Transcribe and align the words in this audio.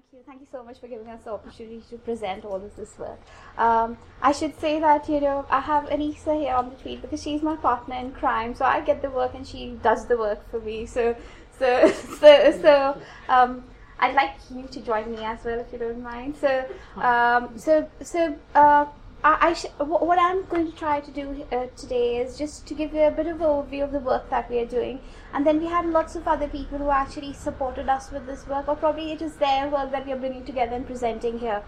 Thank 0.00 0.12
you. 0.14 0.20
Thank 0.26 0.40
you 0.40 0.46
so 0.50 0.64
much 0.64 0.80
for 0.80 0.88
giving 0.88 1.08
us 1.08 1.24
the 1.24 1.32
opportunity 1.32 1.82
to 1.90 1.98
present 1.98 2.46
all 2.46 2.56
of 2.56 2.74
this 2.74 2.98
work. 2.98 3.20
Um, 3.58 3.98
I 4.22 4.32
should 4.32 4.58
say 4.58 4.80
that, 4.80 5.06
you 5.10 5.20
know, 5.20 5.44
I 5.50 5.60
have 5.60 5.90
Anesa 5.90 6.40
here 6.40 6.54
on 6.54 6.70
the 6.70 6.76
tweet 6.76 7.02
because 7.02 7.22
she's 7.22 7.42
my 7.42 7.56
partner 7.56 7.96
in 7.96 8.12
crime. 8.12 8.54
So 8.54 8.64
I 8.64 8.80
get 8.80 9.02
the 9.02 9.10
work 9.10 9.34
and 9.34 9.46
she 9.46 9.76
does 9.82 10.06
the 10.06 10.16
work 10.16 10.50
for 10.50 10.58
me. 10.58 10.86
So, 10.86 11.14
so, 11.58 11.90
so, 12.18 12.60
so, 12.62 13.02
um, 13.28 13.64
I'd 13.98 14.14
like 14.14 14.36
you 14.50 14.66
to 14.68 14.80
join 14.80 15.12
me 15.12 15.22
as 15.22 15.44
well 15.44 15.60
if 15.60 15.70
you 15.70 15.78
don't 15.78 16.02
mind. 16.02 16.34
So, 16.40 16.64
um, 16.96 17.58
so, 17.58 17.86
so, 18.00 18.38
uh, 18.54 18.86
I, 19.22 19.54
I 19.78 19.82
what 19.82 20.18
I'm 20.18 20.44
going 20.46 20.70
to 20.70 20.76
try 20.76 21.00
to 21.00 21.10
do 21.10 21.46
uh, 21.52 21.66
today 21.76 22.16
is 22.18 22.38
just 22.38 22.66
to 22.68 22.74
give 22.74 22.94
you 22.94 23.02
a 23.02 23.10
bit 23.10 23.26
of 23.26 23.38
overview 23.38 23.84
of 23.84 23.92
the 23.92 23.98
work 23.98 24.30
that 24.30 24.50
we 24.50 24.58
are 24.60 24.66
doing, 24.66 25.00
and 25.34 25.46
then 25.46 25.60
we 25.60 25.66
had 25.66 25.86
lots 25.86 26.16
of 26.16 26.26
other 26.26 26.48
people 26.48 26.78
who 26.78 26.90
actually 26.90 27.34
supported 27.34 27.88
us 27.88 28.10
with 28.10 28.26
this 28.26 28.46
work, 28.46 28.66
or 28.66 28.76
probably 28.76 29.12
it 29.12 29.20
is 29.20 29.36
their 29.36 29.68
work 29.68 29.90
that 29.90 30.06
we 30.06 30.12
are 30.12 30.16
bringing 30.16 30.44
together 30.44 30.74
and 30.74 30.86
presenting 30.86 31.38
here. 31.38 31.62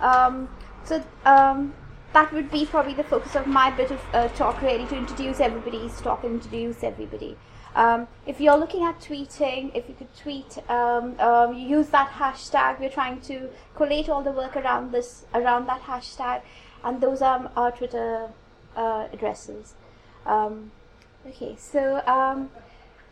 Um, 0.00 0.48
so 0.84 1.02
um, 1.24 1.72
that 2.14 2.32
would 2.32 2.50
be 2.50 2.66
probably 2.66 2.94
the 2.94 3.04
focus 3.04 3.36
of 3.36 3.46
my 3.46 3.70
bit 3.70 3.92
of 3.92 4.00
uh, 4.12 4.28
talk, 4.28 4.60
really, 4.60 4.86
to 4.86 4.96
introduce 4.96 5.38
everybody's 5.38 6.00
talk 6.00 6.24
and 6.24 6.34
introduce 6.34 6.82
everybody. 6.82 7.36
Um, 7.76 8.08
if 8.26 8.40
you're 8.40 8.56
looking 8.56 8.82
at 8.82 8.98
tweeting, 8.98 9.70
if 9.76 9.88
you 9.88 9.94
could 9.94 10.12
tweet, 10.16 10.58
um, 10.68 11.14
um, 11.20 11.54
use 11.54 11.88
that 11.90 12.10
hashtag. 12.10 12.80
We're 12.80 12.90
trying 12.90 13.20
to 13.22 13.50
collate 13.76 14.08
all 14.08 14.22
the 14.22 14.32
work 14.32 14.56
around 14.56 14.90
this, 14.90 15.26
around 15.32 15.66
that 15.66 15.82
hashtag 15.82 16.40
and 16.84 17.00
those 17.00 17.22
are 17.22 17.50
our 17.56 17.70
Twitter 17.72 18.30
uh, 18.76 19.08
addresses. 19.12 19.74
Um, 20.26 20.70
okay, 21.26 21.56
so 21.58 22.02
um, 22.06 22.50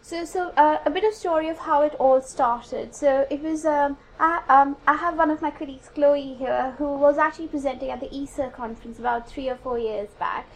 so 0.03 0.25
so 0.25 0.51
uh, 0.57 0.79
a 0.87 0.91
bit 0.91 1.05
of 1.05 1.15
story 1.15 1.49
of 1.49 1.59
how 1.59 1.83
it 1.83 1.95
all 1.99 2.21
started. 2.23 2.95
So 2.95 3.27
it 3.31 3.43
was 3.43 3.65
um, 3.65 3.97
I 4.21 4.43
um, 4.49 4.77
I 4.87 4.95
have 4.95 5.19
one 5.19 5.31
of 5.31 5.43
my 5.43 5.51
colleagues, 5.51 5.89
Chloe 5.89 6.35
here, 6.35 6.75
who 6.79 6.97
was 6.97 7.19
actually 7.19 7.49
presenting 7.49 7.91
at 7.91 8.01
the 8.01 8.15
ESA 8.15 8.51
conference 8.51 8.99
about 8.99 9.29
three 9.29 9.49
or 9.49 9.57
four 9.57 9.79
years 9.79 10.11
back, 10.19 10.47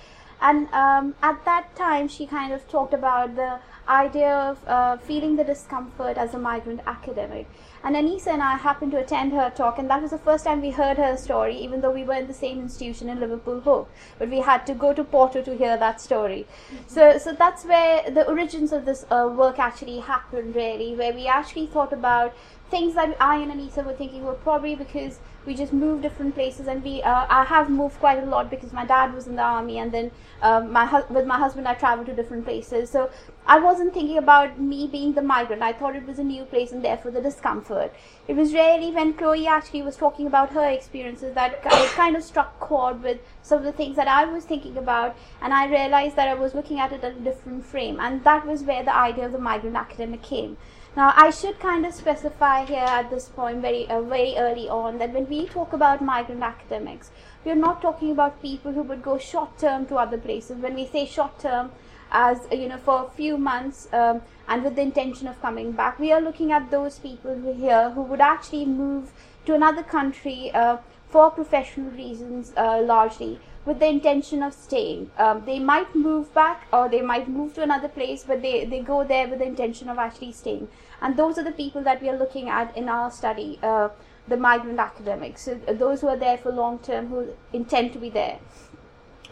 and 0.40 0.68
um, 0.72 1.14
at 1.22 1.44
that 1.44 1.74
time 1.76 2.08
she 2.08 2.26
kind 2.26 2.52
of 2.52 2.68
talked 2.68 2.94
about 2.94 3.36
the 3.36 3.58
idea 3.88 4.32
of 4.32 4.68
uh, 4.68 4.96
feeling 4.98 5.36
the 5.36 5.44
discomfort 5.44 6.16
as 6.16 6.34
a 6.34 6.38
migrant 6.38 6.80
academic 6.86 7.46
and 7.82 7.96
Anesa 7.96 8.28
and 8.28 8.42
I 8.42 8.56
happened 8.56 8.92
to 8.92 8.98
attend 8.98 9.32
her 9.32 9.48
talk, 9.48 9.78
and 9.78 9.88
that 9.88 10.02
was 10.02 10.10
the 10.10 10.18
first 10.18 10.44
time 10.44 10.60
we 10.60 10.70
heard 10.70 10.98
her 10.98 11.16
story, 11.16 11.56
even 11.56 11.80
though 11.80 11.90
we 11.90 12.04
were 12.04 12.14
in 12.14 12.26
the 12.26 12.34
same 12.34 12.60
institution 12.60 13.08
in 13.08 13.18
Liverpool 13.20 13.60
Hope. 13.60 13.90
But 14.18 14.28
we 14.28 14.40
had 14.40 14.66
to 14.66 14.74
go 14.74 14.92
to 14.92 15.02
Porto 15.02 15.40
to 15.42 15.56
hear 15.56 15.78
that 15.78 15.98
story. 15.98 16.46
Mm-hmm. 16.46 16.88
So, 16.88 17.16
so 17.16 17.32
that's 17.32 17.64
where 17.64 18.10
the 18.10 18.28
origins 18.28 18.72
of 18.72 18.84
this 18.84 19.06
uh, 19.10 19.32
work 19.34 19.58
actually 19.58 20.00
happened, 20.00 20.54
really, 20.54 20.94
where 20.94 21.14
we 21.14 21.26
actually 21.26 21.68
thought 21.68 21.92
about 21.94 22.34
things 22.70 22.94
that 22.94 23.16
I 23.18 23.36
and 23.36 23.50
Anesa 23.50 23.84
were 23.84 23.94
thinking 23.94 24.24
were 24.24 24.34
probably 24.34 24.74
because 24.74 25.18
we 25.46 25.54
just 25.54 25.72
moved 25.72 26.02
different 26.02 26.34
places 26.34 26.66
and 26.66 26.84
we 26.84 27.02
uh, 27.02 27.26
I 27.28 27.44
have 27.44 27.70
moved 27.70 27.98
quite 27.98 28.22
a 28.22 28.26
lot 28.26 28.50
because 28.50 28.72
my 28.72 28.84
dad 28.84 29.14
was 29.14 29.26
in 29.26 29.36
the 29.36 29.42
army 29.42 29.78
and 29.78 29.90
then 29.92 30.10
um, 30.42 30.70
my 30.72 30.84
hu- 30.86 31.12
with 31.14 31.26
my 31.26 31.38
husband 31.38 31.66
I 31.66 31.74
traveled 31.74 32.06
to 32.08 32.14
different 32.14 32.44
places. 32.44 32.90
So 32.90 33.10
I 33.46 33.58
wasn't 33.58 33.94
thinking 33.94 34.18
about 34.18 34.60
me 34.60 34.86
being 34.86 35.14
the 35.14 35.22
migrant. 35.22 35.62
I 35.62 35.72
thought 35.72 35.96
it 35.96 36.06
was 36.06 36.18
a 36.18 36.24
new 36.24 36.44
place 36.44 36.72
and 36.72 36.84
therefore 36.84 37.10
the 37.10 37.22
discomfort. 37.22 37.92
It 38.28 38.36
was 38.36 38.52
really 38.52 38.90
when 38.90 39.14
Chloe 39.14 39.46
actually 39.46 39.82
was 39.82 39.96
talking 39.96 40.26
about 40.26 40.52
her 40.52 40.68
experiences 40.68 41.34
that 41.34 41.54
it 41.54 41.90
kind 41.96 42.16
of 42.16 42.22
struck 42.22 42.60
chord 42.60 43.02
with 43.02 43.20
some 43.42 43.58
of 43.58 43.64
the 43.64 43.72
things 43.72 43.96
that 43.96 44.08
I 44.08 44.24
was 44.26 44.44
thinking 44.44 44.76
about 44.76 45.16
and 45.40 45.54
I 45.54 45.66
realized 45.66 46.16
that 46.16 46.28
I 46.28 46.34
was 46.34 46.54
looking 46.54 46.78
at 46.80 46.92
it 46.92 47.02
at 47.02 47.16
a 47.16 47.20
different 47.20 47.64
frame. 47.64 47.98
And 47.98 48.22
that 48.24 48.46
was 48.46 48.62
where 48.62 48.84
the 48.84 48.94
idea 48.94 49.24
of 49.26 49.32
the 49.32 49.38
migrant 49.38 49.76
academic 49.76 50.22
came 50.22 50.58
now, 50.96 51.12
I 51.14 51.30
should 51.30 51.60
kind 51.60 51.86
of 51.86 51.94
specify 51.94 52.64
here 52.64 52.84
at 52.84 53.10
this 53.10 53.28
point, 53.28 53.58
very 53.58 53.88
uh, 53.88 54.02
very 54.02 54.34
early 54.36 54.68
on, 54.68 54.98
that 54.98 55.12
when 55.12 55.28
we 55.28 55.46
talk 55.46 55.72
about 55.72 56.02
migrant 56.02 56.42
academics, 56.42 57.12
we 57.44 57.52
are 57.52 57.62
not 57.66 57.80
talking 57.80 58.10
about 58.10 58.42
people 58.42 58.72
who 58.72 58.82
would 58.82 59.00
go 59.00 59.16
short 59.16 59.56
term 59.56 59.86
to 59.86 59.96
other 59.96 60.18
places. 60.18 60.58
When 60.58 60.74
we 60.74 60.86
say 60.86 61.06
short 61.06 61.38
term, 61.38 61.70
as 62.10 62.40
you 62.50 62.68
know, 62.68 62.76
for 62.76 63.04
a 63.04 63.10
few 63.10 63.38
months 63.38 63.88
um, 63.92 64.22
and 64.48 64.64
with 64.64 64.74
the 64.74 64.82
intention 64.82 65.28
of 65.28 65.40
coming 65.40 65.70
back, 65.70 66.00
we 66.00 66.12
are 66.12 66.20
looking 66.20 66.50
at 66.50 66.72
those 66.72 66.98
people 66.98 67.36
who 67.36 67.52
here 67.52 67.90
who 67.90 68.02
would 68.02 68.20
actually 68.20 68.64
move 68.66 69.12
to 69.46 69.54
another 69.54 69.84
country 69.84 70.50
uh, 70.50 70.78
for 71.08 71.30
professional 71.30 71.92
reasons, 71.92 72.52
uh, 72.56 72.82
largely 72.82 73.38
with 73.64 73.78
the 73.78 73.86
intention 73.86 74.42
of 74.42 74.54
staying. 74.54 75.10
Um, 75.18 75.42
they 75.44 75.58
might 75.58 75.94
move 75.94 76.32
back 76.32 76.66
or 76.72 76.88
they 76.88 77.02
might 77.02 77.28
move 77.28 77.54
to 77.54 77.62
another 77.62 77.88
place, 77.88 78.24
but 78.26 78.42
they, 78.42 78.64
they 78.64 78.80
go 78.80 79.04
there 79.04 79.28
with 79.28 79.40
the 79.40 79.44
intention 79.44 79.88
of 79.88 79.98
actually 79.98 80.32
staying. 80.32 80.68
And 81.02 81.16
those 81.16 81.38
are 81.38 81.44
the 81.44 81.52
people 81.52 81.82
that 81.82 82.02
we 82.02 82.08
are 82.08 82.16
looking 82.16 82.48
at 82.48 82.76
in 82.76 82.88
our 82.88 83.10
study, 83.10 83.58
uh, 83.62 83.90
the 84.28 84.36
migrant 84.36 84.78
academics, 84.78 85.42
so 85.42 85.60
uh, 85.66 85.72
those 85.72 86.00
who 86.00 86.08
are 86.08 86.16
there 86.16 86.38
for 86.38 86.52
long 86.52 86.78
term, 86.78 87.08
who 87.08 87.28
intend 87.52 87.92
to 87.92 87.98
be 87.98 88.10
there. 88.10 88.38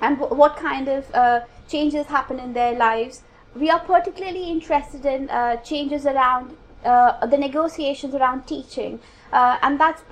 And 0.00 0.18
w- 0.18 0.36
what 0.36 0.56
kind 0.56 0.88
of 0.88 1.14
uh, 1.14 1.40
changes 1.68 2.06
happen 2.06 2.38
in 2.38 2.52
their 2.52 2.74
lives. 2.74 3.22
We 3.54 3.70
are 3.70 3.80
particularly 3.80 4.50
interested 4.50 5.06
in 5.06 5.30
uh, 5.30 5.56
changes 5.56 6.06
around 6.06 6.56
uh, 6.84 7.26
the 7.26 7.36
negotiations 7.36 8.14
around 8.14 8.46
teaching. 8.46 9.00
Uh, 9.32 9.58
and 9.62 9.78
that's 9.78 10.02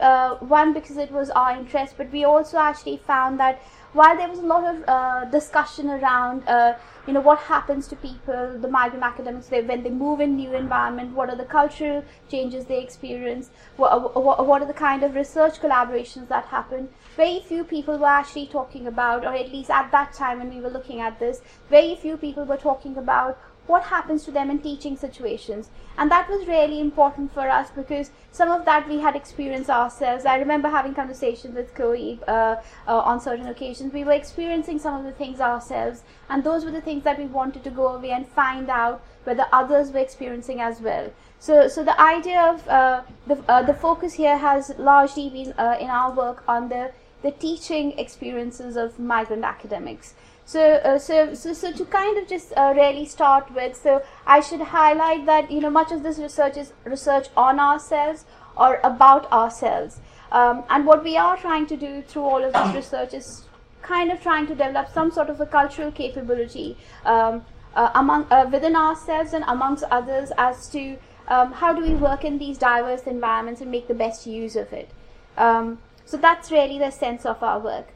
one 0.41 0.73
because 0.75 0.97
it 0.97 1.11
was 1.11 1.31
our 1.31 1.53
interest, 1.53 1.95
but 1.97 2.11
we 2.13 2.25
also 2.25 2.59
actually 2.59 2.97
found 2.99 3.41
that 3.41 3.63
while 3.97 4.17
there 4.17 4.29
was 4.29 4.39
a 4.39 4.47
lot 4.47 4.65
of 4.65 4.85
uh, 4.87 5.25
discussion 5.27 5.89
around, 5.89 6.47
uh, 6.47 6.75
you 7.07 7.15
know, 7.15 7.21
what 7.21 7.39
happens 7.39 7.89
to 7.89 7.97
people, 7.97 8.59
the 8.61 8.69
migrant 8.69 9.03
academics, 9.03 9.47
they, 9.47 9.63
when 9.63 9.83
they 9.83 9.91
move 9.91 10.21
in 10.21 10.37
new 10.37 10.53
environment, 10.55 11.15
what 11.15 11.31
are 11.31 11.37
the 11.37 11.45
cultural 11.45 12.05
changes 12.31 12.67
they 12.67 12.83
experience, 12.83 13.51
what, 13.77 14.15
what, 14.15 14.47
what 14.47 14.61
are 14.61 14.67
the 14.67 14.75
kind 14.75 15.03
of 15.03 15.15
research 15.15 15.61
collaborations 15.61 16.29
that 16.29 16.45
happen. 16.45 16.89
Very 17.17 17.41
few 17.41 17.65
people 17.65 17.97
were 17.97 18.07
actually 18.07 18.49
talking 18.49 18.87
about, 18.87 19.25
or 19.25 19.35
at 19.35 19.51
least 19.51 19.71
at 19.71 19.91
that 19.93 20.13
time 20.13 20.39
when 20.39 20.55
we 20.55 20.61
were 20.61 20.71
looking 20.71 21.01
at 21.01 21.19
this, 21.19 21.41
very 21.71 21.97
few 21.97 22.17
people 22.19 22.45
were 22.45 22.59
talking 22.59 22.99
about 22.99 23.39
what 23.67 23.85
happens 23.85 24.25
to 24.25 24.31
them 24.31 24.51
in 24.51 24.59
teaching 24.59 24.97
situations. 24.97 25.71
And 25.99 26.11
that 26.11 26.29
was 26.29 26.47
really 26.47 26.81
important 26.81 27.33
for 27.33 27.49
us 27.49 27.71
because 27.71 28.11
some 28.31 28.51
of 28.51 28.65
that 28.65 28.89
we 28.89 28.99
had 28.99 29.17
experienced 29.17 29.71
ourselves. 29.71 30.25
I 30.25 30.37
remember 30.37 30.69
having 30.69 30.95
conversations 30.95 31.55
with 31.55 31.75
Chloe 31.75 32.21
uh, 32.29 32.57
uh, 32.87 32.99
on 32.99 33.21
certain 33.21 33.47
occasions. 33.47 33.93
We 33.93 34.05
were 34.05 34.13
experiencing 34.13 34.79
some 34.79 34.95
of 34.95 35.05
the 35.05 35.13
things 35.13 35.41
ourselves, 35.41 36.03
and 36.29 36.45
those 36.45 36.65
were 36.65 36.71
the 36.71 36.81
things 36.81 37.05
that 37.05 37.19
we 37.19 37.27
wanted 37.27 37.65
to 37.65 37.71
go 37.71 37.89
away 37.89 38.11
and 38.11 38.29
find 38.29 38.69
out 38.69 39.03
whether 39.25 39.47
others 39.53 39.91
were 39.91 40.01
experiencing 40.01 40.61
as 40.61 40.81
well. 40.81 41.11
So, 41.39 41.69
so 41.69 41.85
the 41.85 42.01
idea 42.01 42.41
of 42.41 42.69
uh, 42.69 43.03
the, 43.27 43.43
uh, 43.49 43.63
the 43.63 43.75
focus 43.75 44.15
here 44.15 44.39
has 44.39 44.73
largely 44.79 45.29
been 45.29 45.53
uh, 45.59 45.77
in 45.81 45.89
our 45.89 46.13
work 46.13 46.43
on 46.49 46.69
the, 46.69 46.93
the 47.23 47.31
teaching 47.31 47.99
experiences 47.99 48.77
of 48.77 48.99
migrant 48.99 49.45
academics. 49.45 50.15
So, 50.47 50.75
uh, 50.75 50.99
so, 51.01 51.35
so, 51.35 51.53
so 51.53 51.73
to 51.73 51.85
kind 51.85 52.17
of 52.17 52.29
just 52.29 52.53
uh, 52.57 52.73
really 52.77 53.05
start 53.05 53.53
with, 53.53 53.77
so 53.77 54.03
I 54.27 54.39
should 54.41 54.61
highlight 54.61 55.27
that 55.27 55.51
you 55.51 55.61
know 55.61 55.71
much 55.71 55.91
of 55.91 56.05
this 56.05 56.19
research 56.19 56.57
is 56.57 56.73
research 56.85 57.27
on 57.37 57.59
ourselves 57.59 58.25
or 58.57 58.79
about 58.85 59.31
ourselves, 59.33 59.99
um, 60.31 60.63
and 60.71 60.87
what 60.87 61.03
we 61.03 61.17
are 61.17 61.37
trying 61.37 61.67
to 61.67 61.77
do 61.77 62.01
through 62.03 62.23
all 62.23 62.45
of 62.45 62.53
this 62.53 62.75
research 62.77 63.13
is 63.13 63.45
kind 63.83 64.13
of 64.13 64.23
trying 64.23 64.47
to 64.47 64.55
develop 64.55 64.89
some 64.93 65.11
sort 65.11 65.31
of 65.31 65.41
a 65.41 65.47
cultural 65.47 65.91
capability 65.91 66.77
um, 67.05 67.45
uh, 67.75 67.91
among 67.97 68.27
uh, 68.31 68.49
within 68.53 68.77
ourselves 68.77 69.33
and 69.33 69.45
amongst 69.49 69.83
others 69.91 70.31
as 70.39 70.69
to 70.71 70.97
um, 71.27 71.53
how 71.53 71.73
do 71.73 71.83
we 71.83 71.95
work 71.95 72.25
in 72.25 72.39
these 72.39 72.57
diverse 72.57 73.03
environments 73.03 73.61
and 73.61 73.71
make 73.71 73.89
the 73.89 73.95
best 73.95 74.29
use 74.29 74.55
of 74.55 74.73
it. 74.73 74.91
Um, 75.37 75.79
so 76.05 76.17
that's 76.17 76.53
really 76.53 76.79
the 76.79 76.93
sense 76.93 77.27
of 77.27 77.43
our 77.43 77.59
work. 77.59 77.89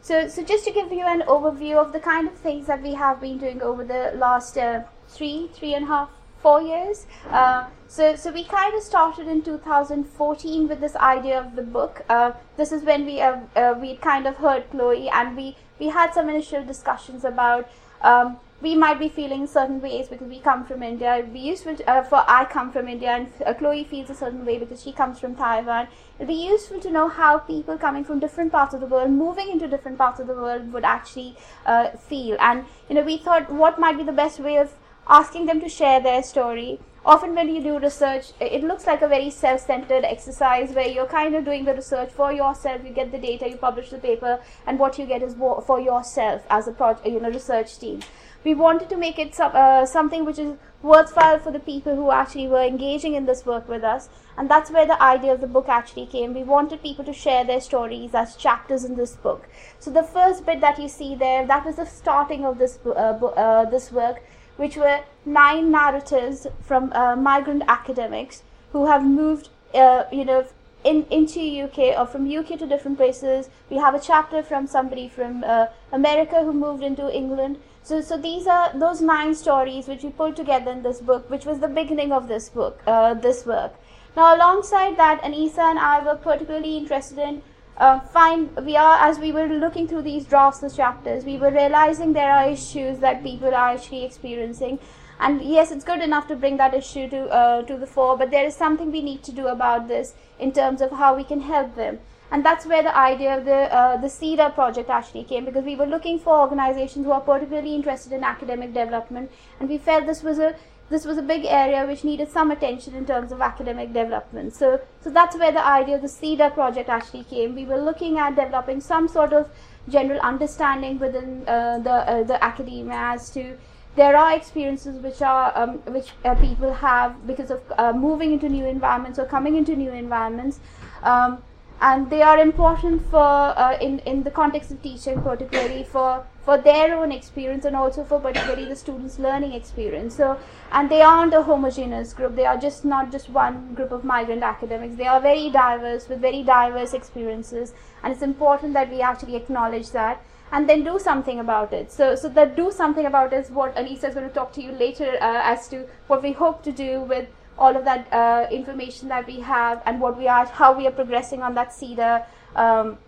So, 0.00 0.28
so 0.28 0.42
just 0.42 0.64
to 0.64 0.72
give 0.72 0.92
you 0.92 1.04
an 1.04 1.22
overview 1.22 1.76
of 1.76 1.92
the 1.92 2.00
kind 2.00 2.28
of 2.28 2.34
things 2.34 2.66
that 2.66 2.82
we 2.82 2.94
have 2.94 3.20
been 3.20 3.38
doing 3.38 3.62
over 3.62 3.84
the 3.84 4.12
last 4.16 4.56
uh, 4.56 4.82
three, 5.08 5.50
three 5.52 5.74
and 5.74 5.84
a 5.84 5.88
half, 5.88 6.10
four 6.40 6.62
years. 6.62 7.06
Uh, 7.30 7.66
so, 7.88 8.16
so 8.16 8.32
we 8.32 8.44
kind 8.44 8.74
of 8.74 8.82
started 8.82 9.26
in 9.26 9.42
2014 9.42 10.68
with 10.68 10.80
this 10.80 10.94
idea 10.96 11.38
of 11.40 11.56
the 11.56 11.62
book. 11.62 12.02
Uh, 12.08 12.32
this 12.56 12.72
is 12.72 12.84
when 12.84 13.04
we 13.04 13.20
uh, 13.20 13.38
uh, 13.56 13.74
we 13.80 13.96
kind 13.96 14.26
of 14.26 14.36
heard 14.36 14.70
Chloe, 14.70 15.08
and 15.08 15.36
we 15.36 15.56
we 15.78 15.88
had 15.88 16.12
some 16.12 16.28
initial 16.28 16.64
discussions 16.64 17.24
about. 17.24 17.68
Um, 18.02 18.38
we 18.60 18.74
might 18.74 18.98
be 18.98 19.08
feeling 19.08 19.46
certain 19.46 19.80
ways 19.80 20.08
because 20.08 20.26
we 20.28 20.40
come 20.40 20.64
from 20.64 20.82
India. 20.82 21.24
Be 21.32 21.38
useful 21.38 21.76
to, 21.76 21.88
uh, 21.88 22.02
for 22.02 22.24
I 22.26 22.44
come 22.44 22.72
from 22.72 22.88
India 22.88 23.10
and 23.10 23.28
uh, 23.46 23.54
Chloe 23.54 23.84
feels 23.84 24.10
a 24.10 24.14
certain 24.14 24.44
way 24.44 24.58
because 24.58 24.82
she 24.82 24.92
comes 24.92 25.20
from 25.20 25.36
Taiwan. 25.36 25.86
It'd 26.16 26.26
be 26.26 26.34
useful 26.34 26.80
to 26.80 26.90
know 26.90 27.08
how 27.08 27.38
people 27.38 27.78
coming 27.78 28.04
from 28.04 28.18
different 28.18 28.50
parts 28.50 28.74
of 28.74 28.80
the 28.80 28.86
world, 28.86 29.12
moving 29.12 29.48
into 29.50 29.68
different 29.68 29.96
parts 29.96 30.18
of 30.18 30.26
the 30.26 30.34
world, 30.34 30.72
would 30.72 30.84
actually 30.84 31.36
uh, 31.66 31.90
feel. 31.90 32.36
And 32.40 32.64
you 32.88 32.96
know, 32.96 33.02
we 33.02 33.16
thought 33.16 33.48
what 33.50 33.78
might 33.78 33.96
be 33.96 34.02
the 34.02 34.12
best 34.12 34.40
way 34.40 34.56
of 34.56 34.72
asking 35.08 35.46
them 35.46 35.60
to 35.60 35.68
share 35.68 36.00
their 36.00 36.22
story. 36.22 36.80
Often, 37.08 37.34
when 37.34 37.48
you 37.48 37.62
do 37.62 37.78
research, 37.78 38.32
it 38.38 38.62
looks 38.62 38.86
like 38.86 39.00
a 39.00 39.08
very 39.08 39.30
self 39.30 39.62
centered 39.62 40.04
exercise 40.04 40.72
where 40.72 40.86
you're 40.86 41.06
kind 41.06 41.34
of 41.34 41.46
doing 41.46 41.64
the 41.64 41.74
research 41.74 42.10
for 42.12 42.30
yourself. 42.32 42.84
You 42.84 42.92
get 42.92 43.10
the 43.12 43.18
data, 43.18 43.48
you 43.48 43.56
publish 43.56 43.88
the 43.88 43.96
paper, 43.96 44.38
and 44.66 44.78
what 44.78 44.98
you 44.98 45.06
get 45.06 45.22
is 45.22 45.34
for 45.34 45.80
yourself 45.80 46.42
as 46.50 46.68
a 46.68 46.72
project, 46.72 47.06
you 47.06 47.18
know, 47.18 47.30
research 47.30 47.78
team 47.78 48.02
we 48.44 48.54
wanted 48.54 48.88
to 48.88 48.96
make 48.96 49.18
it 49.18 49.34
some, 49.34 49.52
uh, 49.54 49.84
something 49.84 50.24
which 50.24 50.38
is 50.38 50.56
worthwhile 50.80 51.38
for 51.38 51.50
the 51.50 51.58
people 51.58 51.96
who 51.96 52.10
actually 52.10 52.46
were 52.46 52.62
engaging 52.62 53.14
in 53.14 53.26
this 53.26 53.44
work 53.44 53.68
with 53.68 53.82
us. 53.82 54.08
And 54.36 54.48
that's 54.48 54.70
where 54.70 54.86
the 54.86 55.02
idea 55.02 55.32
of 55.32 55.40
the 55.40 55.48
book 55.48 55.68
actually 55.68 56.06
came. 56.06 56.34
We 56.34 56.44
wanted 56.44 56.82
people 56.82 57.04
to 57.04 57.12
share 57.12 57.44
their 57.44 57.60
stories 57.60 58.14
as 58.14 58.36
chapters 58.36 58.84
in 58.84 58.94
this 58.94 59.16
book. 59.16 59.48
So 59.80 59.90
the 59.90 60.04
first 60.04 60.46
bit 60.46 60.60
that 60.60 60.78
you 60.78 60.88
see 60.88 61.16
there, 61.16 61.44
that 61.46 61.66
was 61.66 61.76
the 61.76 61.86
starting 61.86 62.44
of 62.44 62.58
this, 62.58 62.78
uh, 62.86 62.90
uh, 62.90 63.64
this 63.68 63.90
work, 63.90 64.22
which 64.58 64.76
were 64.76 65.00
nine 65.24 65.70
narratives 65.70 66.46
from 66.60 66.92
uh, 66.92 67.16
migrant 67.16 67.62
academics 67.68 68.42
who 68.72 68.86
have 68.86 69.04
moved, 69.04 69.48
uh, 69.74 70.04
you 70.12 70.24
know, 70.24 70.44
in, 70.84 71.04
into 71.10 71.40
UK 71.40 71.98
or 71.98 72.06
from 72.06 72.30
UK 72.30 72.58
to 72.58 72.66
different 72.66 72.98
places. 72.98 73.48
We 73.70 73.78
have 73.78 73.94
a 73.94 74.00
chapter 74.00 74.42
from 74.42 74.66
somebody 74.66 75.08
from 75.08 75.44
uh, 75.44 75.66
America 75.92 76.42
who 76.44 76.52
moved 76.52 76.82
into 76.82 77.14
England. 77.14 77.58
So, 77.82 78.00
so 78.00 78.16
these 78.16 78.46
are 78.46 78.70
those 78.74 79.00
nine 79.00 79.34
stories 79.34 79.88
which 79.88 80.02
we 80.02 80.10
pulled 80.10 80.36
together 80.36 80.70
in 80.72 80.82
this 80.82 81.00
book, 81.00 81.30
which 81.30 81.46
was 81.46 81.60
the 81.60 81.68
beginning 81.68 82.12
of 82.12 82.28
this 82.28 82.48
book, 82.48 82.82
uh, 82.86 83.14
this 83.14 83.46
work. 83.46 83.74
Now, 84.16 84.34
alongside 84.34 84.96
that, 84.96 85.22
Anesa 85.22 85.70
and 85.70 85.78
I 85.78 86.04
were 86.04 86.16
particularly 86.16 86.76
interested 86.76 87.18
in 87.18 87.42
uh, 87.78 88.00
find 88.00 88.54
we 88.66 88.76
are 88.76 88.96
as 89.08 89.18
we 89.18 89.30
were 89.32 89.46
looking 89.46 89.86
through 89.88 90.02
these 90.02 90.24
drafts, 90.24 90.60
the 90.60 90.70
chapters, 90.70 91.24
we 91.24 91.38
were 91.38 91.50
realizing 91.50 92.12
there 92.12 92.32
are 92.32 92.48
issues 92.48 92.98
that 92.98 93.22
people 93.22 93.48
are 93.48 93.70
actually 93.70 94.04
experiencing. 94.04 94.78
And 95.20 95.42
yes, 95.42 95.72
it's 95.72 95.84
good 95.84 96.00
enough 96.00 96.28
to 96.28 96.36
bring 96.36 96.58
that 96.58 96.74
issue 96.74 97.08
to 97.10 97.26
uh, 97.28 97.62
to 97.62 97.76
the 97.76 97.86
fore, 97.86 98.16
but 98.16 98.30
there 98.30 98.44
is 98.44 98.54
something 98.54 98.92
we 98.92 99.02
need 99.02 99.24
to 99.24 99.32
do 99.32 99.48
about 99.48 99.88
this 99.88 100.14
in 100.38 100.52
terms 100.52 100.80
of 100.80 100.92
how 100.92 101.16
we 101.16 101.24
can 101.24 101.40
help 101.40 101.74
them. 101.74 101.98
And 102.30 102.44
that's 102.44 102.66
where 102.66 102.82
the 102.82 102.96
idea 102.96 103.36
of 103.36 103.44
the 103.44 103.60
uh, 103.74 103.96
the 103.96 104.08
SEDA 104.08 104.54
project 104.54 104.90
actually 104.90 105.24
came 105.24 105.44
because 105.44 105.64
we 105.64 105.76
were 105.76 105.86
looking 105.86 106.18
for 106.18 106.38
organizations 106.38 107.06
who 107.06 107.12
are 107.12 107.20
particularly 107.20 107.74
interested 107.74 108.12
in 108.12 108.22
academic 108.22 108.74
development, 108.74 109.30
and 109.58 109.68
we 109.68 109.78
felt 109.78 110.06
this 110.06 110.22
was 110.22 110.38
a 110.38 110.54
this 110.90 111.04
was 111.04 111.18
a 111.18 111.22
big 111.22 111.44
area 111.44 111.86
which 111.86 112.02
needed 112.04 112.30
some 112.30 112.50
attention 112.50 112.94
in 112.94 113.04
terms 113.04 113.32
of 113.32 113.40
academic 113.40 113.92
development. 113.92 114.54
So, 114.54 114.80
so 115.02 115.10
that's 115.10 115.36
where 115.36 115.52
the 115.52 115.64
idea 115.64 115.96
of 115.96 116.02
the 116.02 116.08
SEDA 116.08 116.54
project 116.54 116.88
actually 116.88 117.24
came. 117.24 117.54
We 117.54 117.64
were 117.64 117.80
looking 117.80 118.18
at 118.18 118.36
developing 118.36 118.80
some 118.80 119.08
sort 119.08 119.32
of 119.32 119.50
general 119.88 120.20
understanding 120.20 120.98
within 120.98 121.46
uh, 121.48 121.78
the 121.78 121.90
uh, 121.90 122.22
the 122.22 122.42
academia 122.44 122.94
as 122.94 123.30
to 123.30 123.56
there 123.96 124.16
are 124.16 124.36
experiences 124.36 125.00
which 125.02 125.22
are 125.22 125.52
um, 125.56 125.78
which 125.96 126.10
uh, 126.24 126.34
people 126.36 126.72
have 126.72 127.26
because 127.26 127.50
of 127.50 127.60
uh, 127.78 127.92
moving 127.92 128.32
into 128.32 128.48
new 128.48 128.66
environments 128.66 129.18
or 129.18 129.26
coming 129.26 129.56
into 129.56 129.76
new 129.76 129.90
environments. 129.90 130.60
Um, 131.02 131.42
and 131.80 132.10
they 132.10 132.22
are 132.22 132.38
important 132.38 133.02
for 133.10 133.18
uh, 133.18 133.76
in 133.80 133.98
in 134.00 134.22
the 134.24 134.30
context 134.30 134.70
of 134.70 134.82
teaching 134.82 135.20
particularly 135.22 135.84
for 135.84 136.24
for 136.48 136.56
their 136.56 136.94
own 136.96 137.12
experience 137.12 137.66
and 137.66 137.76
also 137.76 138.02
for 138.02 138.18
particularly 138.18 138.64
the 138.64 138.74
students 138.74 139.18
learning 139.18 139.52
experience. 139.52 140.16
So 140.16 140.38
and 140.72 140.90
they 140.90 141.02
aren't 141.02 141.34
a 141.34 141.42
homogeneous 141.42 142.14
group. 142.14 142.34
They 142.36 142.46
are 142.46 142.56
just 142.56 142.84
not 142.84 143.12
just 143.12 143.28
one 143.28 143.74
group 143.74 143.92
of 143.92 144.02
migrant 144.02 144.42
academics. 144.42 144.96
They 144.96 145.06
are 145.06 145.20
very 145.20 145.50
diverse 145.50 146.08
with 146.08 146.20
very 146.20 146.42
diverse 146.42 146.94
experiences. 146.94 147.74
And 148.02 148.12
it's 148.12 148.22
important 148.22 148.72
that 148.74 148.90
we 148.90 149.02
actually 149.02 149.36
acknowledge 149.36 149.90
that 149.90 150.24
and 150.50 150.68
then 150.68 150.84
do 150.84 150.98
something 150.98 151.38
about 151.40 151.72
it. 151.72 151.92
So 151.92 152.14
so 152.14 152.30
that 152.30 152.56
do 152.56 152.70
something 152.72 153.06
about 153.06 153.32
it 153.32 153.44
is 153.44 153.50
what 153.50 153.76
anesa 153.76 154.08
is 154.08 154.14
going 154.14 154.28
to 154.28 154.34
talk 154.34 154.52
to 154.54 154.62
you 154.62 154.72
later 154.72 155.10
uh, 155.20 155.52
as 155.54 155.68
to 155.68 155.86
what 156.06 156.22
we 156.22 156.32
hope 156.32 156.62
to 156.64 156.72
do 156.72 157.00
with 157.02 157.28
all 157.58 157.76
of 157.76 157.84
that 157.84 158.12
uh, 158.12 158.46
information 158.50 159.08
that 159.08 159.26
we 159.26 159.40
have 159.40 159.82
and 159.86 160.00
what 160.00 160.16
we 160.16 160.28
are, 160.28 160.46
how 160.46 160.76
we 160.76 160.86
are 160.86 160.92
progressing 160.92 161.42
on 161.42 161.54
that 161.54 161.70
SEDA 161.70 162.24
um, 162.56 162.98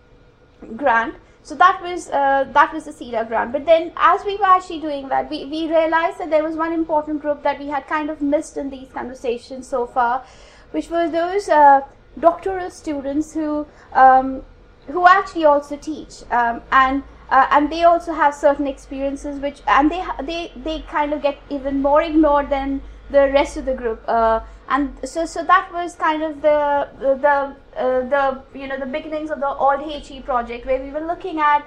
grant. 0.75 1.15
So 1.43 1.55
that 1.55 1.81
was 1.81 2.09
uh, 2.09 2.45
that 2.53 2.71
was 2.71 2.85
the 2.85 2.91
SEDA 2.91 3.27
grant. 3.27 3.51
But 3.51 3.65
then, 3.65 3.91
as 3.95 4.23
we 4.23 4.37
were 4.37 4.45
actually 4.45 4.79
doing 4.79 5.09
that, 5.09 5.29
we, 5.29 5.45
we 5.45 5.67
realized 5.67 6.19
that 6.19 6.29
there 6.29 6.43
was 6.43 6.55
one 6.55 6.71
important 6.71 7.21
group 7.21 7.41
that 7.43 7.59
we 7.59 7.67
had 7.67 7.87
kind 7.87 8.11
of 8.11 8.21
missed 8.21 8.57
in 8.57 8.69
these 8.69 8.89
conversations 8.89 9.67
so 9.67 9.87
far, 9.87 10.23
which 10.69 10.89
were 10.89 11.09
those 11.09 11.49
uh, 11.49 11.81
doctoral 12.19 12.69
students 12.69 13.33
who 13.33 13.65
um, 13.93 14.43
who 14.87 15.07
actually 15.07 15.45
also 15.45 15.77
teach 15.77 16.23
um, 16.31 16.61
and. 16.71 17.03
Uh, 17.31 17.47
and 17.51 17.71
they 17.71 17.85
also 17.85 18.11
have 18.11 18.35
certain 18.35 18.67
experiences 18.67 19.39
which 19.39 19.61
and 19.65 19.89
they 19.89 20.05
they 20.21 20.51
they 20.65 20.81
kind 20.81 21.13
of 21.13 21.21
get 21.21 21.37
even 21.49 21.81
more 21.81 22.01
ignored 22.01 22.49
than 22.49 22.81
the 23.11 23.29
rest 23.33 23.57
of 23.57 23.65
the 23.65 23.73
group. 23.73 24.03
Uh, 24.07 24.41
and 24.69 24.97
so, 25.03 25.25
so 25.25 25.43
that 25.43 25.71
was 25.73 25.95
kind 25.95 26.23
of 26.23 26.41
the 26.41 26.87
the 26.99 27.55
uh, 27.77 28.01
the 28.13 28.41
you 28.57 28.67
know 28.67 28.79
the 28.79 28.85
beginnings 28.85 29.29
of 29.29 29.39
the 29.39 29.47
Old 29.47 29.81
HE 29.81 30.21
project, 30.21 30.65
where 30.65 30.81
we 30.81 30.91
were 30.91 31.05
looking 31.05 31.39
at 31.39 31.65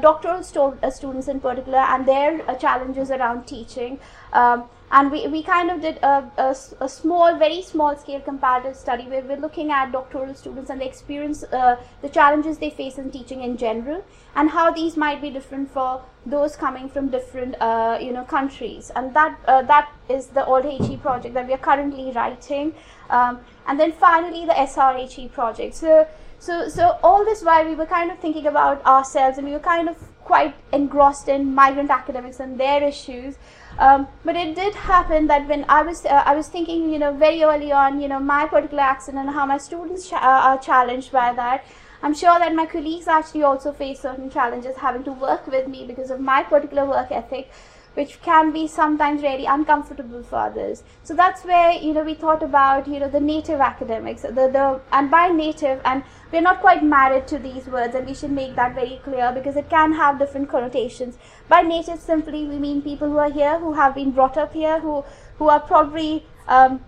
doctoral 0.00 0.42
sto- 0.42 0.76
uh, 0.82 0.90
students 0.90 1.28
in 1.28 1.40
particular 1.40 1.78
and 1.78 2.06
their 2.06 2.48
uh, 2.48 2.54
challenges 2.54 3.10
around 3.10 3.46
teaching. 3.46 3.98
Um, 4.32 4.64
and 4.90 5.12
we, 5.12 5.26
we 5.26 5.42
kind 5.42 5.70
of 5.70 5.82
did 5.82 5.98
a, 5.98 6.30
a, 6.38 6.56
a, 6.80 6.88
small, 6.88 7.36
very 7.36 7.60
small 7.60 7.94
scale 7.96 8.20
comparative 8.20 8.74
study 8.74 9.04
where 9.04 9.22
we're 9.22 9.36
looking 9.36 9.70
at 9.70 9.92
doctoral 9.92 10.34
students 10.34 10.70
and 10.70 10.80
the 10.80 10.86
experience, 10.86 11.44
uh, 11.44 11.76
the 12.00 12.08
challenges 12.08 12.56
they 12.56 12.70
face 12.70 12.96
in 12.96 13.10
teaching 13.10 13.42
in 13.42 13.58
general, 13.58 14.02
and 14.34 14.48
how 14.48 14.70
these 14.70 14.96
might 14.96 15.20
be 15.20 15.28
different 15.28 15.70
for 15.70 16.02
those 16.24 16.56
coming 16.56 16.88
from 16.88 17.08
different, 17.08 17.54
uh, 17.60 17.98
you 18.00 18.12
know, 18.12 18.24
countries. 18.24 18.90
And 18.96 19.12
that 19.14 19.38
uh, 19.46 19.62
that 19.62 19.92
is 20.08 20.28
the 20.28 20.46
Old 20.46 20.64
HE 20.64 20.96
project 20.98 21.34
that 21.34 21.46
we 21.46 21.52
are 21.52 21.58
currently 21.58 22.10
writing. 22.12 22.74
Um, 23.10 23.40
and 23.66 23.78
then 23.78 23.92
finally 23.92 24.46
the 24.46 24.54
SRHE 24.54 25.32
project. 25.32 25.74
So, 25.74 26.06
so, 26.38 26.68
so 26.68 26.98
all 27.02 27.24
this 27.24 27.42
while 27.42 27.64
we 27.64 27.74
were 27.74 27.86
kind 27.86 28.10
of 28.10 28.18
thinking 28.18 28.46
about 28.46 28.84
ourselves, 28.86 29.38
and 29.38 29.46
we 29.46 29.52
were 29.52 29.58
kind 29.58 29.88
of 29.88 29.96
quite 30.24 30.54
engrossed 30.72 31.28
in 31.28 31.54
migrant 31.54 31.90
academics 31.90 32.38
and 32.38 32.60
their 32.60 32.82
issues. 32.82 33.36
Um, 33.78 34.08
but 34.24 34.36
it 34.36 34.54
did 34.54 34.74
happen 34.74 35.26
that 35.28 35.48
when 35.48 35.64
I 35.68 35.82
was 35.82 36.04
uh, 36.04 36.22
I 36.26 36.34
was 36.34 36.48
thinking, 36.48 36.90
you 36.92 36.98
know, 36.98 37.12
very 37.12 37.42
early 37.42 37.72
on, 37.72 38.00
you 38.00 38.08
know, 38.08 38.20
my 38.20 38.46
particular 38.46 38.82
accent 38.82 39.18
and 39.18 39.30
how 39.30 39.46
my 39.46 39.58
students 39.58 40.12
uh, 40.12 40.16
are 40.16 40.58
challenged 40.58 41.12
by 41.12 41.32
that. 41.32 41.64
I'm 42.02 42.14
sure 42.14 42.38
that 42.38 42.54
my 42.54 42.66
colleagues 42.66 43.08
actually 43.08 43.42
also 43.42 43.72
face 43.72 44.00
certain 44.00 44.30
challenges 44.30 44.76
having 44.76 45.02
to 45.04 45.12
work 45.12 45.48
with 45.48 45.66
me 45.66 45.84
because 45.86 46.10
of 46.10 46.20
my 46.20 46.42
particular 46.42 46.84
work 46.84 47.10
ethic 47.10 47.50
which 47.98 48.20
can 48.22 48.52
be 48.52 48.66
sometimes 48.72 49.22
really 49.22 49.46
uncomfortable 49.52 50.22
for 50.22 50.36
others. 50.36 50.82
So 51.02 51.14
that's 51.14 51.44
where 51.44 51.72
you 51.72 51.92
know 51.94 52.04
we 52.08 52.14
thought 52.14 52.42
about 52.42 52.86
you 52.86 53.00
know 53.00 53.08
the 53.08 53.20
native 53.20 53.60
academics, 53.68 54.22
the 54.22 54.48
the 54.56 54.66
and 54.92 55.10
by 55.10 55.28
native 55.28 55.80
and 55.84 56.04
we're 56.32 56.46
not 56.48 56.60
quite 56.60 56.84
married 56.84 57.26
to 57.28 57.38
these 57.38 57.66
words 57.66 57.94
and 57.94 58.06
we 58.06 58.14
should 58.14 58.34
make 58.38 58.54
that 58.56 58.74
very 58.74 59.00
clear 59.04 59.32
because 59.38 59.56
it 59.56 59.70
can 59.70 59.94
have 60.02 60.18
different 60.18 60.48
connotations. 60.48 61.18
By 61.48 61.62
native 61.62 62.00
simply 62.00 62.44
we 62.46 62.58
mean 62.66 62.82
people 62.82 63.08
who 63.08 63.18
are 63.26 63.32
here 63.40 63.58
who 63.58 63.72
have 63.82 63.94
been 63.94 64.12
brought 64.20 64.36
up 64.36 64.52
here 64.52 64.78
who 64.80 65.04
who 65.38 65.48
are 65.48 65.60
probably 65.60 66.26
um, 66.46 66.80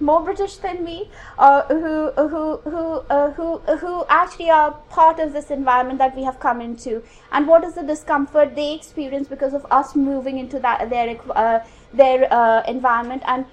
more 0.00 0.22
British 0.24 0.56
than 0.56 0.82
me, 0.84 1.10
uh, 1.38 1.62
who 1.64 2.10
who 2.12 2.56
who 2.58 2.84
uh, 3.10 3.30
who 3.32 3.58
who 3.58 4.04
actually 4.08 4.50
are 4.50 4.72
part 4.88 5.20
of 5.20 5.32
this 5.32 5.50
environment 5.50 5.98
that 5.98 6.16
we 6.16 6.24
have 6.24 6.40
come 6.40 6.60
into, 6.60 7.02
and 7.32 7.46
what 7.46 7.64
is 7.64 7.74
the 7.74 7.82
discomfort 7.82 8.56
they 8.56 8.72
experience 8.74 9.28
because 9.28 9.54
of 9.54 9.66
us 9.70 9.94
moving 9.94 10.38
into 10.38 10.58
that 10.60 10.88
their 10.90 11.18
uh, 11.30 11.60
their 11.92 12.32
uh, 12.32 12.62
environment, 12.66 13.22
and 13.26 13.44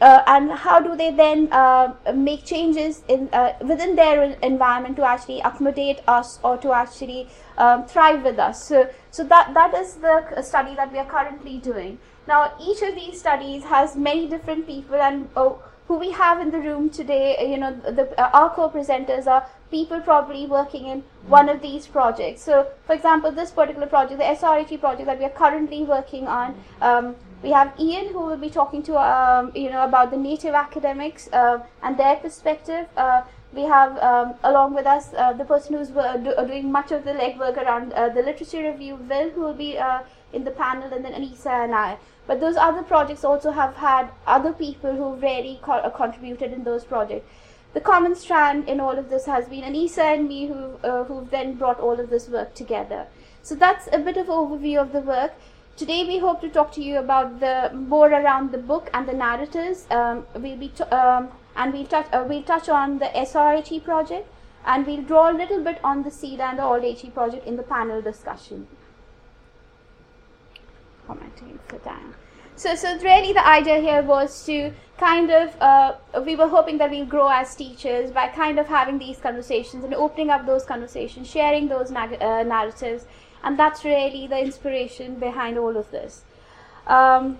uh, 0.00 0.22
and 0.26 0.50
how 0.50 0.80
do 0.80 0.96
they 0.96 1.10
then 1.12 1.48
uh, 1.52 1.94
make 2.14 2.44
changes 2.44 3.02
in 3.08 3.28
within 3.60 3.94
their 3.94 4.22
environment 4.42 4.96
to 4.96 5.04
actually 5.04 5.40
accommodate 5.40 6.00
us 6.08 6.38
or 6.42 6.56
to 6.58 6.72
actually 6.72 7.28
um, 7.58 7.86
thrive 7.86 8.24
with 8.24 8.38
us. 8.38 8.64
So 8.64 8.88
so 9.10 9.24
that 9.24 9.54
that 9.54 9.74
is 9.74 9.94
the 9.94 10.42
study 10.42 10.74
that 10.74 10.92
we 10.92 10.98
are 10.98 11.06
currently 11.06 11.58
doing. 11.58 11.98
Now 12.26 12.54
each 12.60 12.82
of 12.82 12.94
these 12.94 13.20
studies 13.20 13.64
has 13.64 13.94
many 13.96 14.26
different 14.26 14.66
people 14.66 14.96
and. 14.96 15.28
Oh, 15.36 15.62
who 15.88 15.98
we 15.98 16.10
have 16.12 16.40
in 16.40 16.50
the 16.50 16.58
room 16.58 16.90
today, 16.90 17.36
uh, 17.38 17.44
you 17.44 17.56
know, 17.56 17.72
the, 17.72 18.08
uh, 18.20 18.30
our 18.32 18.50
co-presenters 18.50 19.26
are 19.26 19.46
people 19.70 20.00
probably 20.00 20.46
working 20.46 20.86
in 20.86 21.02
one 21.26 21.48
of 21.48 21.60
these 21.60 21.86
projects. 21.86 22.42
So, 22.42 22.66
for 22.86 22.94
example, 22.94 23.32
this 23.32 23.50
particular 23.50 23.86
project, 23.86 24.18
the 24.18 24.24
SRHE 24.24 24.80
project 24.80 25.06
that 25.06 25.18
we 25.18 25.24
are 25.24 25.30
currently 25.30 25.82
working 25.82 26.28
on, 26.28 26.54
um, 26.80 27.16
we 27.42 27.50
have 27.50 27.72
Ian 27.80 28.12
who 28.12 28.20
will 28.20 28.36
be 28.36 28.50
talking 28.50 28.82
to, 28.84 28.96
um, 28.96 29.50
you 29.54 29.70
know, 29.70 29.84
about 29.84 30.10
the 30.10 30.16
native 30.16 30.54
academics 30.54 31.28
uh, 31.32 31.58
and 31.82 31.98
their 31.98 32.16
perspective. 32.16 32.86
Uh, 32.96 33.22
we 33.52 33.62
have 33.62 33.98
um, 33.98 34.34
along 34.44 34.74
with 34.74 34.86
us 34.86 35.12
uh, 35.14 35.32
the 35.32 35.44
person 35.44 35.76
who's 35.76 35.90
uh, 35.90 36.16
do, 36.16 36.34
doing 36.46 36.70
much 36.70 36.92
of 36.92 37.04
the 37.04 37.12
legwork 37.12 37.56
around 37.56 37.90
the 37.90 38.22
literature 38.22 38.62
review, 38.62 38.94
Will, 38.94 39.30
who 39.30 39.40
will 39.40 39.52
be 39.52 39.78
in 40.32 40.44
the 40.44 40.50
panel, 40.52 40.90
and 40.90 41.04
then 41.04 41.12
Anesa 41.12 41.64
and 41.64 41.74
I. 41.74 41.98
But 42.26 42.40
those 42.40 42.56
other 42.56 42.82
projects 42.82 43.24
also 43.24 43.50
have 43.50 43.74
had 43.76 44.10
other 44.26 44.52
people 44.52 44.94
who 44.94 45.14
really 45.14 45.58
co- 45.62 45.72
uh, 45.72 45.90
contributed 45.90 46.52
in 46.52 46.64
those 46.64 46.84
projects. 46.84 47.28
The 47.74 47.80
common 47.80 48.14
strand 48.14 48.68
in 48.68 48.80
all 48.80 48.98
of 48.98 49.08
this 49.08 49.26
has 49.26 49.48
been 49.48 49.64
Anesa 49.64 50.14
and 50.14 50.28
me 50.28 50.46
who, 50.46 50.76
uh, 50.84 51.04
who've 51.04 51.30
then 51.30 51.54
brought 51.54 51.80
all 51.80 51.98
of 51.98 52.10
this 52.10 52.28
work 52.28 52.54
together. 52.54 53.06
So 53.42 53.54
that's 53.54 53.88
a 53.92 53.98
bit 53.98 54.16
of 54.16 54.26
overview 54.26 54.80
of 54.80 54.92
the 54.92 55.00
work. 55.00 55.32
Today 55.76 56.04
we 56.06 56.18
hope 56.18 56.42
to 56.42 56.50
talk 56.50 56.70
to 56.72 56.82
you 56.82 56.98
about 56.98 57.40
the 57.40 57.70
more 57.74 58.08
around 58.08 58.52
the 58.52 58.58
book 58.58 58.90
and 58.92 59.08
the 59.08 59.14
narratives. 59.14 59.86
Um, 59.90 60.26
we'll 60.34 60.58
be 60.58 60.68
t- 60.68 60.84
um, 60.84 61.30
and 61.56 61.72
we'll 61.72 61.86
touch 61.86 62.06
uh, 62.12 62.24
we'll 62.28 62.42
touch 62.42 62.68
on 62.68 62.98
the 62.98 63.06
SRHE 63.06 63.82
project 63.82 64.28
and 64.64 64.86
we'll 64.86 65.02
draw 65.02 65.30
a 65.30 65.36
little 65.36 65.64
bit 65.64 65.80
on 65.82 66.02
the 66.02 66.10
SEDA 66.10 66.40
and 66.40 66.58
the 66.58 66.64
Old 66.64 66.82
HE 66.84 67.10
project 67.10 67.46
in 67.46 67.56
the 67.56 67.62
panel 67.62 68.00
discussion. 68.00 68.66
Commenting 71.06 71.58
for 71.68 71.78
time. 71.78 72.14
So, 72.56 72.74
so 72.74 72.98
really 72.98 73.32
the 73.32 73.46
idea 73.46 73.80
here 73.80 74.02
was 74.02 74.44
to 74.46 74.72
kind 74.98 75.30
of, 75.30 75.60
uh, 75.60 75.94
we 76.24 76.36
were 76.36 76.48
hoping 76.48 76.78
that 76.78 76.90
we'll 76.90 77.06
grow 77.06 77.28
as 77.28 77.54
teachers 77.54 78.10
by 78.10 78.28
kind 78.28 78.58
of 78.58 78.66
having 78.66 78.98
these 78.98 79.18
conversations 79.18 79.84
and 79.84 79.94
opening 79.94 80.30
up 80.30 80.46
those 80.46 80.64
conversations, 80.64 81.28
sharing 81.28 81.68
those 81.68 81.90
uh, 81.90 82.42
narratives, 82.42 83.06
and 83.42 83.58
that's 83.58 83.84
really 83.84 84.26
the 84.26 84.38
inspiration 84.38 85.16
behind 85.16 85.58
all 85.58 85.76
of 85.76 85.90
this. 85.90 86.22
Um, 86.86 87.38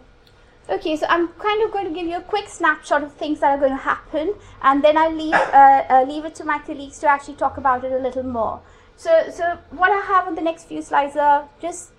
okay, 0.69 0.97
so 0.97 1.07
I'm 1.09 1.29
kind 1.29 1.63
of 1.63 1.71
going 1.71 1.85
to 1.85 1.95
give 1.95 2.07
you 2.07 2.17
a 2.17 2.23
quick 2.23 2.49
snapshot 2.49 3.05
of 3.05 3.13
things 3.13 3.41
that 3.41 3.51
are 3.51 3.59
going 3.59 3.73
to 3.73 3.85
happen, 3.85 4.35
and 4.63 4.83
then 4.83 4.97
I'll 4.97 5.15
leave, 5.15 5.35
uh, 5.35 5.85
uh, 5.89 6.05
leave 6.09 6.25
it 6.25 6.35
to 6.37 6.45
my 6.45 6.59
colleagues 6.59 6.99
to 7.01 7.09
actually 7.09 7.35
talk 7.35 7.59
about 7.59 7.85
it 7.85 7.93
a 7.93 7.99
little 7.99 8.25
more. 8.25 8.61
So, 8.97 9.31
so 9.31 9.59
what 9.71 9.93
I 9.93 10.01
have 10.01 10.27
on 10.27 10.35
the 10.35 10.43
next 10.43 10.65
few 10.65 10.83
slides 10.83 11.17
are 11.17 11.49
just 11.61 11.93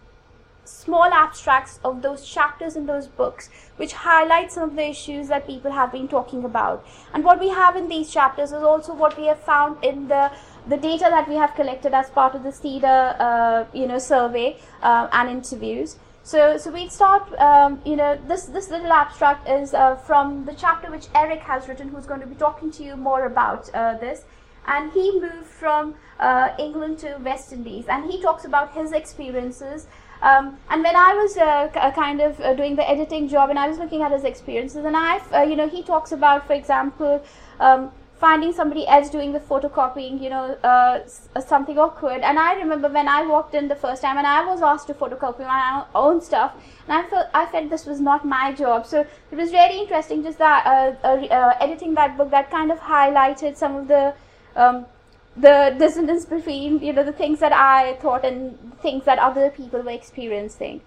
small 0.66 1.06
abstracts 1.06 1.80
of 1.84 2.02
those 2.02 2.26
chapters 2.26 2.76
in 2.76 2.86
those 2.86 3.08
books 3.08 3.50
which 3.78 3.94
highlight 3.94 4.52
some 4.52 4.64
of 4.64 4.76
the 4.76 4.88
issues 4.88 5.28
that 5.28 5.46
people 5.48 5.72
have 5.72 5.92
been 5.92 6.08
talking 6.08 6.44
about. 6.44 6.86
And 7.14 7.24
what 7.24 7.40
we 7.40 7.50
have 7.50 7.76
in 7.76 7.88
these 7.88 8.12
chapters 8.12 8.52
is 8.52 8.64
also 8.64 8.94
what 8.94 9.18
we 9.18 9.26
have 9.28 9.40
found 9.40 9.84
in 9.84 10.08
the 10.08 10.32
the 10.68 10.78
data 10.78 11.08
that 11.10 11.28
we 11.28 11.36
have 11.36 11.54
collected 11.56 11.94
as 11.94 12.10
part 12.10 12.36
of 12.36 12.44
the 12.44 12.50
SEDA 12.50 13.20
uh, 13.20 13.66
you 13.74 13.88
know 13.88 14.00
survey 14.00 14.58
uh, 14.82 15.08
and 15.12 15.30
interviews. 15.30 15.98
So 16.24 16.58
so 16.58 16.72
we 16.72 16.88
start 16.88 17.34
um, 17.40 17.82
you 17.86 17.96
know 17.96 18.18
this 18.28 18.46
this 18.46 18.70
little 18.70 18.94
abstract 18.94 19.50
is 19.50 19.74
uh, 19.74 19.96
from 19.96 20.46
the 20.46 20.54
chapter 20.54 20.90
which 20.90 21.08
Eric 21.14 21.42
has 21.42 21.68
written 21.68 21.90
who's 21.90 22.06
going 22.06 22.22
to 22.22 22.28
be 22.28 22.36
talking 22.36 22.72
to 22.72 22.84
you 22.84 22.96
more 22.96 23.26
about 23.26 23.70
uh, 23.74 23.98
this. 23.98 24.24
And 24.66 24.94
he 24.94 25.20
moved 25.20 25.48
from 25.48 25.96
uh, 26.20 26.54
England 26.58 27.00
to 27.00 27.18
West 27.18 27.52
Indies 27.52 27.86
and 27.90 28.10
he 28.10 28.22
talks 28.22 28.46
about 28.46 28.74
his 28.74 28.94
experiences 28.94 29.88
um, 30.24 30.58
and 30.70 30.82
when 30.82 30.96
I 30.96 31.14
was 31.14 31.36
uh, 31.36 31.70
uh, 31.76 31.92
kind 31.92 32.22
of 32.22 32.40
uh, 32.40 32.54
doing 32.54 32.78
the 32.78 32.90
editing 32.90 33.28
job 33.28 33.50
and 33.50 33.60
I 33.60 33.68
was 33.68 33.78
looking 33.78 34.02
at 34.04 34.12
his 34.14 34.24
experiences, 34.24 34.86
and 34.86 34.96
I, 34.96 35.18
uh, 35.34 35.42
you 35.42 35.58
know, 35.58 35.68
he 35.68 35.84
talks 35.84 36.14
about, 36.14 36.48
for 36.48 36.54
example, 36.54 37.22
um, 37.60 37.92
finding 38.22 38.54
somebody 38.54 38.88
else 38.88 39.10
doing 39.10 39.34
the 39.34 39.40
photocopying, 39.42 40.22
you 40.22 40.30
know, 40.30 40.58
uh, 40.64 41.00
uh, 41.36 41.42
something 41.42 41.78
awkward. 41.78 42.22
And 42.22 42.40
I 42.40 42.54
remember 42.54 42.88
when 42.88 43.10
I 43.10 43.28
walked 43.28 43.54
in 43.54 43.68
the 43.68 43.76
first 43.76 44.02
time 44.02 44.18
and 44.18 44.26
I 44.26 44.46
was 44.46 44.62
asked 44.62 44.88
to 44.88 44.94
photocopy 44.94 45.42
my 45.42 45.84
own 45.94 46.22
stuff, 46.22 46.54
and 46.88 46.98
I 46.98 47.10
felt 47.10 47.28
I 47.34 47.46
felt 47.48 47.70
this 47.70 47.86
was 47.86 48.00
not 48.00 48.26
my 48.26 48.54
job. 48.54 48.88
So 48.88 49.06
it 49.32 49.36
was 49.36 49.52
really 49.52 49.82
interesting, 49.82 50.24
just 50.24 50.38
that 50.38 50.66
editing 51.60 51.96
that 51.96 52.16
book 52.18 52.32
that 52.32 52.50
kind 52.50 52.72
of 52.72 52.80
highlighted 52.80 53.58
some 53.58 53.76
of 53.76 53.90
the 53.90 54.14
um, 54.56 54.86
the 55.36 55.76
dissonance 55.78 56.26
between 56.26 56.80
you 56.80 56.94
know 56.94 57.04
the 57.04 57.12
things 57.12 57.40
that 57.40 57.54
I 57.54 57.96
thought 57.96 58.24
and 58.24 58.58
things 58.82 59.06
that 59.06 59.20
other 59.20 59.50
people 59.50 59.82
were 59.82 59.92
experiencing. 59.92 60.82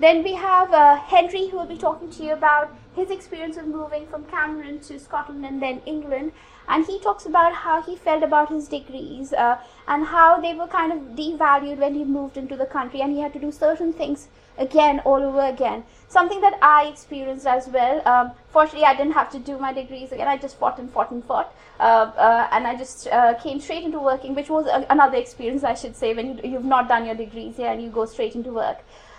Then 0.00 0.22
we 0.22 0.34
have 0.34 0.72
uh, 0.72 0.96
Henry 0.96 1.48
who 1.48 1.56
will 1.56 1.66
be 1.66 1.76
talking 1.76 2.08
to 2.10 2.22
you 2.22 2.32
about 2.32 2.72
his 2.94 3.10
experience 3.10 3.56
of 3.56 3.66
moving 3.66 4.06
from 4.06 4.24
Cameroon 4.26 4.78
to 4.80 4.98
Scotland 4.98 5.44
and 5.44 5.60
then 5.60 5.82
England. 5.86 6.32
And 6.68 6.86
he 6.86 7.00
talks 7.00 7.26
about 7.26 7.52
how 7.52 7.82
he 7.82 7.96
felt 7.96 8.22
about 8.22 8.50
his 8.50 8.68
degrees 8.68 9.32
uh, 9.32 9.58
and 9.88 10.04
how 10.06 10.40
they 10.40 10.54
were 10.54 10.68
kind 10.68 10.92
of 10.92 11.16
devalued 11.16 11.78
when 11.78 11.94
he 11.94 12.04
moved 12.04 12.36
into 12.36 12.56
the 12.56 12.66
country 12.66 13.00
and 13.00 13.12
he 13.12 13.20
had 13.20 13.32
to 13.32 13.40
do 13.40 13.50
certain 13.50 13.92
things 13.92 14.28
again 14.56 15.00
all 15.00 15.22
over 15.22 15.44
again. 15.46 15.84
Something 16.08 16.40
that 16.42 16.58
i 16.62 16.84
experienced 16.86 17.46
as 17.46 17.68
well 17.68 18.06
um, 18.08 18.32
fortunately 18.50 18.84
i 18.84 18.94
didn't 18.94 19.12
have 19.12 19.30
to 19.30 19.38
do 19.38 19.58
my 19.58 19.72
degrees 19.72 20.12
again. 20.12 20.28
I 20.28 20.36
just 20.36 20.58
fought 20.58 20.78
and 20.78 20.90
fought 20.90 21.10
and 21.10 21.24
fought 21.24 21.54
uh, 21.80 22.10
uh, 22.16 22.48
and 22.50 22.66
i 22.66 22.74
just 22.76 23.06
uh, 23.08 23.34
came 23.34 23.60
straight 23.60 23.84
into 23.84 24.00
working 24.00 24.34
which 24.34 24.50
was 24.50 24.66
a, 24.66 24.86
another 24.90 25.16
experience 25.16 25.62
i 25.64 25.74
should 25.74 25.94
say 25.96 26.12
when 26.14 26.38
you, 26.38 26.54
have 26.54 26.64
not 26.64 26.88
done 26.88 27.06
your 27.06 27.14
degrees 27.14 27.56
here 27.56 27.68
and 27.68 27.82
you 27.82 27.88
go 27.88 28.04
straight 28.04 28.34
into 28.34 28.50
work 28.50 28.78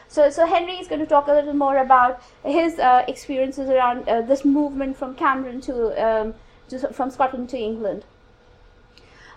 so, 0.09 0.29
so 0.29 0.45
henry 0.45 0.73
is 0.73 0.87
going 0.89 0.99
to 0.99 1.05
talk 1.07 1.27
a 1.27 1.31
little 1.31 1.53
more 1.53 1.77
about 1.77 2.21
his 2.43 2.77
uh, 2.79 3.05
experiences 3.07 3.69
around 3.69 4.07
uh, 4.09 4.21
this 4.21 4.43
movement 4.43 4.97
from 4.97 5.15
Cameroon 5.15 5.61
to, 5.61 5.73
um, 6.05 6.33
to, 6.67 6.91
from 6.91 7.09
scotland 7.09 7.47
to 7.49 7.57
england 7.57 8.03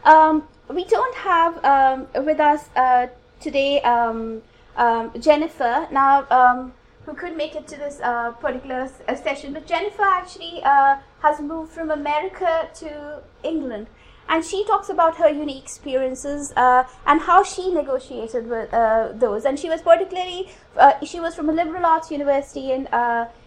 um, 0.05 0.49
we 0.69 0.85
don't 0.85 1.15
have 1.15 1.65
um, 1.65 2.09
with 2.25 2.41
us 2.41 2.69
uh, 2.75 3.07
today 3.41 3.81
um, 3.83 4.43
um, 4.77 5.13
Jennifer. 5.21 5.87
Now, 5.91 6.27
um, 6.31 6.73
who 7.05 7.15
could 7.15 7.37
make 7.37 7.57
it 7.57 7.67
to 7.69 7.77
this 7.77 8.01
uh, 8.01 8.31
particular 8.33 8.89
uh, 9.09 9.15
session, 9.15 9.53
but 9.53 9.67
Jennifer 9.67 10.03
actually 10.03 10.63
uh, 10.63 10.99
has 11.21 11.41
moved 11.41 11.73
from 11.73 11.91
America 11.91 12.69
to 12.75 13.23
England. 13.43 13.89
And 14.29 14.45
she 14.45 14.65
talks 14.65 14.89
about 14.89 15.17
her 15.17 15.29
unique 15.29 15.63
experiences 15.63 16.53
uh, 16.57 16.85
and 17.07 17.21
how 17.21 17.43
she 17.43 17.73
negotiated 17.73 18.49
with 18.49 18.73
uh, 18.73 19.13
those. 19.15 19.45
And 19.45 19.59
she 19.59 19.69
was 19.69 19.83
particularly, 19.83 20.51
uh, 20.77 21.05
she 21.05 21.21
was 21.21 21.35
from 21.35 21.49
a 21.49 21.53
liberal 21.53 21.85
arts 21.85 22.11
university 22.11 22.73
in 22.73 22.89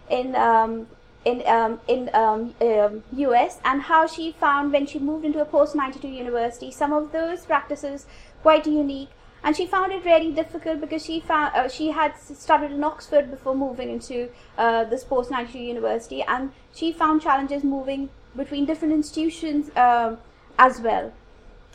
in 0.09 0.35
um, 0.35 0.87
in 1.25 1.41
um, 1.47 1.79
in 1.87 2.09
um, 2.13 2.53
um, 2.61 3.03
US 3.13 3.59
and 3.65 3.81
how 3.81 4.05
she 4.05 4.31
found 4.33 4.71
when 4.71 4.85
she 4.85 4.99
moved 4.99 5.25
into 5.25 5.41
a 5.41 5.45
post 5.45 5.75
92 5.75 6.07
university 6.07 6.71
some 6.71 6.93
of 6.93 7.11
those 7.11 7.45
practices 7.45 8.05
quite 8.43 8.67
unique 8.67 9.09
and 9.45 9.55
she 9.55 9.67
found 9.67 9.91
it 9.91 10.03
really 10.03 10.31
difficult 10.31 10.81
because 10.81 11.05
she 11.05 11.19
found 11.19 11.55
uh, 11.55 11.69
she 11.69 11.91
had 11.91 12.17
studied 12.17 12.71
in 12.71 12.83
Oxford 12.83 13.29
before 13.29 13.55
moving 13.55 13.91
into 13.91 14.29
uh, 14.57 14.83
this 14.85 15.03
post 15.03 15.29
92 15.29 15.59
university, 15.59 16.23
and 16.23 16.51
she 16.73 16.91
found 16.91 17.21
challenges 17.21 17.63
moving 17.63 18.09
between 18.35 18.65
different 18.65 18.95
institutions 18.95 19.69
um, 19.77 20.17
as 20.57 20.81
well. 20.81 21.13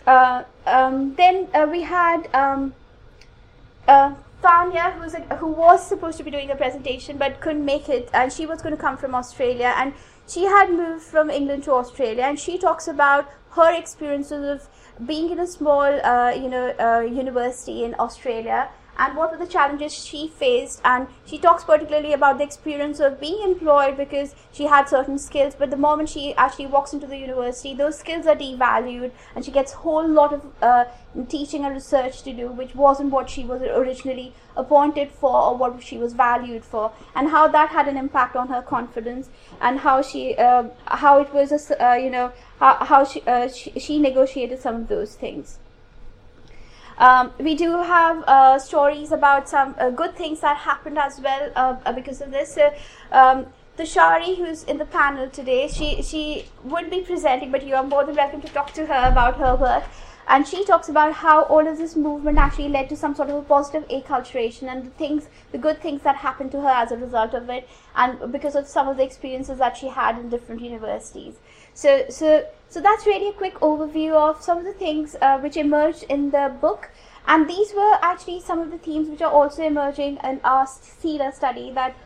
Uh, 0.07 0.45
um, 0.67 1.15
then 1.17 1.49
uh, 1.55 1.67
we 1.71 1.83
had 1.83 2.29
um, 2.35 2.75
uh, 3.87 4.15
Tanya, 4.43 4.95
a, 5.31 5.37
who 5.37 5.49
was 5.49 5.87
supposed 5.87 6.17
to 6.19 6.25
be 6.25 6.31
doing 6.31 6.51
a 6.51 6.57
presentation 6.57 7.19
but 7.19 7.41
couldn't 7.41 7.65
make 7.65 7.89
it, 7.89 8.09
and 8.13 8.33
she 8.33 8.47
was 8.47 8.63
going 8.63 8.75
to 8.75 8.81
come 8.81 8.97
from 8.97 9.15
Australia, 9.15 9.75
and 9.77 9.93
she 10.27 10.45
had 10.45 10.71
moved 10.71 11.03
from 11.03 11.31
England 11.31 11.65
to 11.65 11.73
Australia, 11.73 12.23
and 12.23 12.39
she 12.39 12.57
talks 12.57 12.89
about 12.89 13.29
her 13.51 13.75
experiences 13.75 14.45
of 14.49 14.69
being 15.07 15.31
in 15.31 15.39
a 15.39 15.47
small, 15.47 15.83
uh, 15.83 16.31
you 16.31 16.49
know, 16.49 16.75
uh, 16.79 17.01
university 17.01 17.85
in 17.85 17.95
Australia, 17.99 18.69
and 19.00 19.16
what 19.16 19.30
were 19.33 19.38
the 19.38 19.50
challenges 19.50 19.95
she 19.95 20.28
faced. 20.28 20.80
And 20.85 21.09
she 21.26 21.38
talks 21.38 21.64
particularly 21.64 22.12
about 22.12 22.37
the 22.37 22.45
experience 22.45 23.00
of 23.00 23.19
being 23.19 23.42
employed 23.42 23.97
because 23.97 24.35
she 24.52 24.64
had 24.64 24.88
certain 24.88 25.19
skills, 25.19 25.54
but 25.59 25.71
the 25.71 25.76
moment 25.76 26.11
she 26.11 26.35
actually 26.35 26.66
walks 26.66 26.92
into 26.92 27.07
the 27.07 27.16
university, 27.16 27.75
those 27.75 27.99
skills 27.99 28.26
are 28.26 28.37
devalued, 28.37 29.12
and 29.35 29.45
she 29.45 29.50
gets 29.50 29.73
a 29.73 29.76
whole 29.76 30.07
lot 30.07 30.35
of 30.35 30.45
uh, 30.61 30.85
teaching 31.28 31.64
and 31.64 31.75
research 31.75 32.23
to 32.23 32.33
do, 32.33 32.49
which 32.49 32.75
wasn't 32.75 33.11
what 33.11 33.30
she 33.30 33.45
was 33.45 33.62
originally 33.62 34.35
appointed 34.54 35.11
for 35.11 35.35
or 35.35 35.57
what 35.57 35.83
she 35.83 35.97
was 35.97 36.12
valued 36.12 36.62
for, 36.62 36.92
and 37.14 37.30
how 37.30 37.49
that 37.49 37.71
had 37.71 37.88
an 37.88 37.97
impact 37.97 38.37
on 38.37 38.49
her 38.49 38.61
confidence, 38.61 39.30
and 39.62 39.78
how 39.78 40.02
she, 40.02 40.37
uh, 40.37 40.64
how 40.87 41.19
it 41.21 41.33
was, 41.33 41.50
a, 41.52 41.85
uh, 41.85 41.95
you 41.95 42.11
know, 42.11 42.30
how, 42.59 42.75
how 42.85 43.04
she, 43.04 43.23
uh, 43.23 43.49
she, 43.49 43.73
she 43.80 43.99
negotiated 43.99 44.61
some 44.61 44.75
of 44.75 44.88
those 44.88 45.14
things. 45.14 45.59
Um, 47.00 47.33
we 47.38 47.54
do 47.54 47.78
have 47.78 48.23
uh, 48.26 48.59
stories 48.59 49.11
about 49.11 49.49
some 49.49 49.75
uh, 49.78 49.88
good 49.88 50.14
things 50.16 50.40
that 50.40 50.59
happened 50.59 50.99
as 50.99 51.19
well 51.19 51.50
uh, 51.57 51.76
uh 51.87 51.92
because 51.92 52.21
of 52.21 52.30
this. 52.30 52.59
Um, 53.11 53.47
the 53.78 53.87
Shari, 53.87 54.35
who's 54.35 54.64
in 54.64 54.76
the 54.76 54.85
panel 54.85 55.30
today, 55.30 55.66
she 55.69 56.02
she 56.02 56.45
would 56.62 56.90
be 56.90 57.00
presenting, 57.00 57.50
but 57.50 57.66
you 57.66 57.75
are 57.75 57.83
more 57.83 58.04
than 58.04 58.16
welcome 58.16 58.42
to 58.42 58.49
talk 58.49 58.75
to 58.75 58.85
her 58.85 59.09
about 59.11 59.38
her 59.38 59.57
work. 59.57 59.85
And 60.28 60.47
she 60.47 60.64
talks 60.64 60.90
about 60.90 61.14
how 61.14 61.45
all 61.45 61.66
of 61.66 61.78
this 61.78 61.97
movement 61.97 62.38
actually 62.38 62.69
led 62.69 62.90
to 62.90 62.97
some 62.97 63.14
sort 63.14 63.30
of 63.30 63.37
a 63.37 63.42
positive 63.42 63.88
acculturation 63.88 64.69
and 64.71 64.85
the 64.85 64.90
things, 64.90 65.28
the 65.52 65.59
good 65.59 65.80
things 65.80 66.02
that 66.02 66.16
happened 66.16 66.52
to 66.52 66.61
her 66.61 66.69
as 66.83 66.92
a 66.92 66.99
result 66.99 67.33
of 67.35 67.49
it, 67.49 67.66
and 67.97 68.30
because 68.30 68.54
of 68.54 68.69
some 68.69 68.88
of 68.88 68.99
the 68.99 69.02
experiences 69.02 69.59
that 69.59 69.76
she 69.76 69.88
had 69.88 70.19
in 70.19 70.28
different 70.28 70.61
universities. 70.61 71.37
So, 71.81 72.05
so, 72.11 72.47
so 72.69 72.83
that's 72.83 73.07
really 73.07 73.29
a 73.29 73.33
quick 73.33 73.55
overview 73.61 74.13
of 74.13 74.43
some 74.43 74.59
of 74.59 74.65
the 74.65 74.75
things 74.75 75.17
uh, 75.23 75.39
which 75.39 75.57
emerged 75.57 76.03
in 76.11 76.31
the 76.31 76.55
book. 76.61 76.91
And 77.27 77.49
these 77.49 77.73
were 77.73 77.95
actually 78.03 78.43
some 78.43 78.59
of 78.59 78.71
the 78.71 78.77
themes 78.77 79.09
which 79.09 79.23
are 79.23 79.33
also 79.33 79.65
emerging 79.65 80.19
in 80.23 80.43
our 80.45 80.67
SEDA 80.67 81.33
study 81.33 81.71
that, 81.71 81.97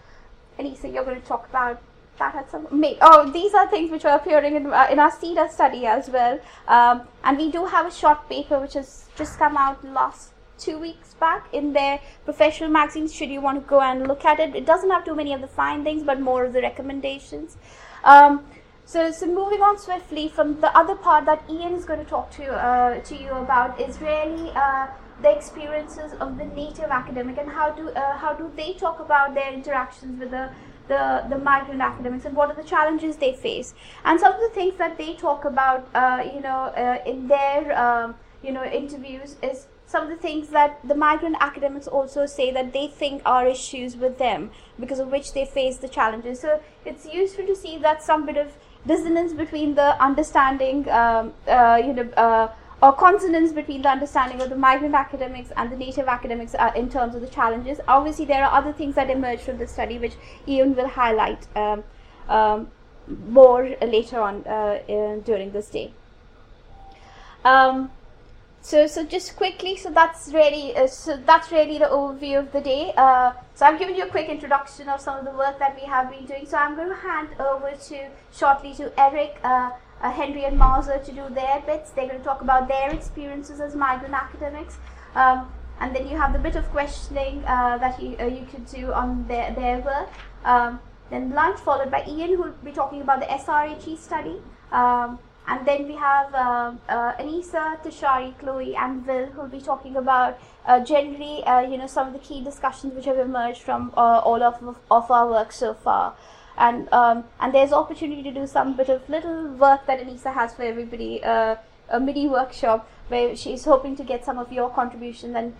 Elisa, 0.61 0.88
you're 0.88 1.04
going 1.04 1.21
to 1.21 1.26
talk 1.26 1.49
about 1.49 1.83
that 2.21 2.37
at 2.37 2.49
some 2.49 2.69
oh 2.71 3.28
these 3.33 3.52
are 3.54 3.69
things 3.69 3.90
which 3.90 4.04
are 4.04 4.16
appearing 4.16 4.54
in, 4.54 4.66
uh, 4.73 4.87
in 4.88 5.00
our 5.00 5.11
SEDA 5.11 5.50
study 5.50 5.87
as 5.87 6.09
well. 6.09 6.38
Um, 6.69 7.09
and 7.25 7.37
we 7.37 7.50
do 7.50 7.64
have 7.64 7.87
a 7.87 7.90
short 7.90 8.28
paper 8.28 8.61
which 8.61 8.75
has 8.75 9.07
just 9.16 9.40
come 9.40 9.57
out 9.57 9.85
last 9.85 10.31
two 10.57 10.78
weeks 10.78 11.14
back 11.14 11.52
in 11.52 11.73
their 11.73 11.99
professional 12.25 12.71
magazines 12.71 13.12
should 13.12 13.28
you 13.28 13.40
want 13.40 13.61
to 13.61 13.69
go 13.69 13.81
and 13.81 14.07
look 14.07 14.25
at 14.25 14.38
it? 14.38 14.54
It 14.54 14.66
doesn't 14.66 14.90
have 14.90 15.04
too 15.04 15.16
many 15.16 15.33
of 15.33 15.40
the 15.40 15.49
findings 15.49 16.04
but 16.04 16.21
more 16.21 16.45
of 16.45 16.52
the 16.52 16.62
recommendations. 16.62 17.57
Um, 18.04 18.45
so, 18.86 19.10
so 19.10 19.26
moving 19.26 19.62
on 19.62 19.78
swiftly 19.78 20.28
from 20.28 20.60
the 20.60 20.76
other 20.76 20.94
part 20.94 21.24
that 21.24 21.42
Ian 21.50 21.72
is 21.72 21.84
going 21.84 22.00
to 22.00 22.04
talk 22.04 22.30
to 22.32 22.52
uh, 22.52 23.00
to 23.00 23.16
you 23.16 23.30
about 23.30 23.80
is 23.80 24.00
really 24.00 24.50
uh, 24.54 24.88
the 25.22 25.34
experiences 25.34 26.12
of 26.20 26.36
the 26.36 26.44
native 26.44 26.90
academic 26.90 27.38
and 27.38 27.48
how 27.50 27.70
do 27.70 27.88
uh, 27.90 28.16
how 28.18 28.34
do 28.34 28.50
they 28.56 28.74
talk 28.74 29.00
about 29.00 29.34
their 29.34 29.52
interactions 29.52 30.18
with 30.18 30.30
the, 30.30 30.50
the 30.88 31.24
the 31.30 31.38
migrant 31.38 31.80
academics 31.80 32.24
and 32.24 32.36
what 32.36 32.50
are 32.50 32.56
the 32.62 32.68
challenges 32.68 33.16
they 33.16 33.32
face 33.32 33.74
and 34.04 34.20
some 34.20 34.32
of 34.32 34.40
the 34.40 34.50
things 34.50 34.76
that 34.76 34.98
they 34.98 35.14
talk 35.14 35.44
about 35.44 35.88
uh, 35.94 36.22
you 36.34 36.40
know 36.40 36.64
uh, 36.76 36.98
in 37.06 37.26
their 37.28 37.78
um, 37.78 38.14
you 38.42 38.52
know 38.52 38.64
interviews 38.64 39.36
is 39.42 39.66
some 39.86 40.02
of 40.02 40.08
the 40.08 40.16
things 40.16 40.48
that 40.48 40.80
the 40.82 40.94
migrant 40.94 41.36
academics 41.40 41.86
also 41.86 42.26
say 42.26 42.50
that 42.50 42.72
they 42.72 42.88
think 42.88 43.22
are 43.24 43.46
issues 43.46 43.96
with 43.96 44.18
them 44.18 44.50
because 44.80 44.98
of 44.98 45.08
which 45.08 45.34
they 45.34 45.44
face 45.44 45.76
the 45.76 45.88
challenges. 45.88 46.40
So 46.40 46.60
it's 46.84 47.04
useful 47.06 47.46
to 47.46 47.54
see 47.54 47.76
that 47.78 48.02
some 48.02 48.24
bit 48.26 48.38
of 48.38 48.56
dissonance 48.86 49.32
between 49.32 49.74
the 49.74 50.02
understanding, 50.02 50.88
um, 50.90 51.32
uh, 51.48 51.80
you 51.84 51.92
know, 51.92 52.08
uh, 52.16 52.52
or 52.82 52.92
consonance 52.92 53.52
between 53.52 53.82
the 53.82 53.88
understanding 53.88 54.40
of 54.42 54.50
the 54.50 54.56
migrant 54.56 54.94
academics 54.94 55.50
and 55.56 55.72
the 55.72 55.76
native 55.76 56.06
academics 56.06 56.54
uh, 56.54 56.70
in 56.76 56.90
terms 56.90 57.14
of 57.14 57.20
the 57.22 57.28
challenges. 57.28 57.80
Obviously, 57.88 58.24
there 58.24 58.44
are 58.44 58.52
other 58.52 58.72
things 58.72 58.94
that 58.94 59.10
emerge 59.10 59.40
from 59.40 59.58
the 59.58 59.66
study 59.66 59.98
which 59.98 60.14
Ian 60.46 60.76
will 60.76 60.88
highlight 60.88 61.46
um, 61.56 61.84
um, 62.28 62.68
more 63.28 63.74
later 63.80 64.20
on 64.20 64.46
uh, 64.46 64.80
during 65.24 65.52
this 65.52 65.70
day. 65.70 65.92
So, 68.64 68.87
so 68.87 69.04
just 69.04 69.37
quickly, 69.37 69.76
so 69.76 69.90
that's 69.90 70.33
really, 70.33 70.75
uh, 70.75 70.87
so 70.87 71.18
that's 71.18 71.52
really 71.52 71.76
the 71.76 71.85
overview 71.85 72.38
of 72.38 72.50
the 72.50 72.62
day. 72.62 72.94
Uh, 72.97 73.35
so 73.54 73.66
I've 73.66 73.78
given 73.78 73.94
you 73.94 74.04
a 74.04 74.09
quick 74.09 74.30
introduction 74.30 74.88
of 74.88 75.02
some 75.02 75.18
of 75.18 75.26
the 75.26 75.33
work 75.33 75.59
that 75.59 75.78
we 75.78 75.87
have 75.87 76.11
been 76.11 76.25
doing. 76.25 76.47
So 76.47 76.56
I'm 76.56 76.75
going 76.75 76.88
to 76.88 76.94
hand 76.94 77.28
over 77.38 77.73
to 77.88 78.09
shortly 78.33 78.73
to 78.76 78.90
Eric, 78.99 79.37
uh, 79.44 79.73
uh 80.00 80.11
Henry, 80.11 80.47
and 80.47 80.59
Marza 80.59 81.04
to 81.04 81.12
do 81.12 81.28
their 81.35 81.62
bits. 81.66 81.90
They're 81.90 82.06
going 82.06 82.21
to 82.21 82.25
talk 82.25 82.40
about 82.40 82.66
their 82.66 82.88
experiences 82.88 83.61
as 83.61 83.75
migrant 83.75 84.14
academics. 84.14 84.78
Um, 85.14 85.52
and 85.78 85.94
then 85.94 86.09
you 86.09 86.16
have 86.16 86.33
the 86.33 86.38
bit 86.38 86.56
of 86.56 86.64
questioning 86.71 87.44
uh, 87.44 87.76
that 87.76 88.02
you 88.02 88.16
uh, 88.18 88.25
you 88.25 88.47
could 88.50 88.64
do 88.64 88.94
on 88.94 89.28
their 89.28 89.52
their 89.54 89.80
work. 89.80 90.09
Um, 90.42 90.80
then 91.11 91.33
lunch 91.35 91.61
followed 91.61 91.90
by 91.90 92.02
Ian, 92.09 92.30
who 92.30 92.42
will 92.44 92.54
be 92.64 92.73
talking 92.73 93.02
about 93.02 93.21
the 93.21 93.26
SRHE 93.26 93.99
study. 93.99 94.40
Um, 94.73 95.18
and 95.46 95.66
then 95.66 95.86
we 95.86 95.94
have 95.94 96.34
uh, 96.34 96.72
uh, 96.88 97.12
Anesa, 97.16 97.82
Tashari, 97.82 98.38
Chloe, 98.38 98.74
and 98.74 99.06
Will 99.06 99.26
who 99.26 99.42
will 99.42 99.48
be 99.48 99.60
talking 99.60 99.96
about 99.96 100.38
uh, 100.66 100.80
generally, 100.80 101.44
uh, 101.44 101.60
you 101.60 101.76
know, 101.76 101.86
some 101.86 102.06
of 102.06 102.12
the 102.14 102.18
key 102.18 102.42
discussions 102.42 102.94
which 102.94 103.04
have 103.04 103.18
emerged 103.18 103.60
from 103.60 103.92
uh, 103.96 104.20
all 104.24 104.42
of, 104.42 104.76
of 104.90 105.10
our 105.10 105.28
work 105.28 105.52
so 105.52 105.74
far. 105.74 106.14
And 106.56 106.90
um, 106.92 107.24
and 107.40 107.52
there's 107.52 107.72
opportunity 107.72 108.22
to 108.22 108.30
do 108.30 108.46
some 108.46 108.76
bit 108.76 108.88
of 108.88 109.06
little 109.08 109.48
work 109.48 109.86
that 109.86 110.00
Anesa 110.00 110.32
has 110.32 110.54
for 110.54 110.62
everybody, 110.62 111.22
uh, 111.22 111.56
a 111.90 112.00
mini 112.00 112.26
workshop 112.28 112.88
where 113.08 113.36
she's 113.36 113.64
hoping 113.64 113.96
to 113.96 114.04
get 114.04 114.24
some 114.24 114.38
of 114.38 114.50
your 114.50 114.70
contributions 114.70 115.34
and 115.34 115.52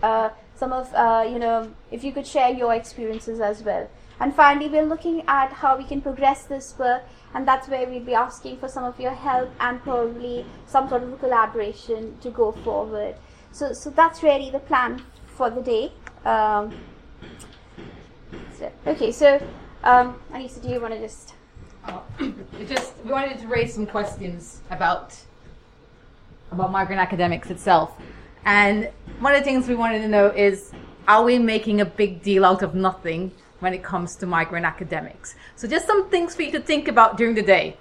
some 0.55 0.71
of, 0.71 0.87
you 1.29 1.37
know, 1.37 1.71
if 1.91 2.03
you 2.03 2.11
could 2.11 2.25
share 2.25 2.49
your 2.49 2.73
experiences 2.73 3.39
as 3.39 3.61
well. 3.61 3.87
And 4.19 4.33
finally, 4.33 4.69
we're 4.69 4.85
looking 4.85 5.23
at 5.27 5.51
how 5.51 5.77
we 5.77 5.83
can 5.83 6.01
progress 6.01 6.45
this 6.45 6.75
work 6.77 7.03
and 7.35 7.45
that's 7.45 7.67
where 7.67 7.85
we'll 7.87 7.99
be 7.99 8.15
asking 8.15 8.57
for 8.57 8.69
some 8.69 8.85
of 8.85 8.97
your 8.99 9.11
help 9.11 9.49
and 9.59 9.81
probably 9.83 10.45
some 10.65 10.87
sort 10.87 11.03
of 11.03 11.19
collaboration 11.19 12.17
to 12.21 12.29
go 12.31 12.53
forward. 12.53 13.15
So, 13.51 13.73
so 13.73 13.89
that's 13.89 14.23
really 14.23 14.49
the 14.49 14.59
plan 14.59 15.03
for 15.35 15.49
the 15.49 15.61
day. 15.61 15.91
Um, 16.23 16.73
so, 18.57 18.71
okay, 18.87 19.11
so 19.11 19.45
um, 19.83 20.19
Anesa, 20.31 20.61
do 20.61 20.69
you 20.69 20.79
want 20.79 20.93
to 20.93 20.99
just? 20.99 21.33
Uh, 21.83 21.99
just 22.67 22.93
we 23.03 23.11
wanted 23.11 23.37
to 23.39 23.47
raise 23.47 23.73
some 23.73 23.85
questions 23.85 24.61
about 24.71 25.15
about 26.51 26.71
migrant 26.71 27.01
academics 27.01 27.51
itself, 27.51 27.91
and 28.45 28.89
one 29.19 29.33
of 29.33 29.39
the 29.39 29.45
things 29.45 29.67
we 29.67 29.75
wanted 29.75 29.99
to 29.99 30.07
know 30.07 30.27
is: 30.27 30.71
Are 31.07 31.23
we 31.23 31.37
making 31.37 31.81
a 31.81 31.85
big 31.85 32.23
deal 32.23 32.45
out 32.45 32.63
of 32.63 32.73
nothing? 32.73 33.31
When 33.59 33.73
it 33.73 33.83
comes 33.83 34.15
to 34.17 34.25
migrant 34.25 34.65
academics. 34.65 35.35
So 35.55 35.67
just 35.67 35.87
some 35.87 36.09
things 36.09 36.35
for 36.35 36.41
you 36.41 36.51
to 36.51 36.59
think 36.59 36.87
about 36.87 37.17
during 37.17 37.35
the 37.35 37.41
day. 37.41 37.77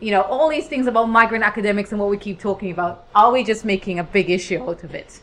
You 0.00 0.12
know, 0.12 0.22
all 0.22 0.48
these 0.48 0.68
things 0.68 0.86
about 0.86 1.06
migrant 1.06 1.44
academics 1.44 1.90
and 1.92 2.00
what 2.00 2.08
we 2.08 2.16
keep 2.16 2.40
talking 2.40 2.70
about, 2.70 3.06
are 3.14 3.32
we 3.32 3.44
just 3.44 3.64
making 3.64 3.98
a 3.98 4.04
big 4.04 4.30
issue 4.30 4.62
out 4.62 4.84
of 4.84 4.94
it? 4.94 5.20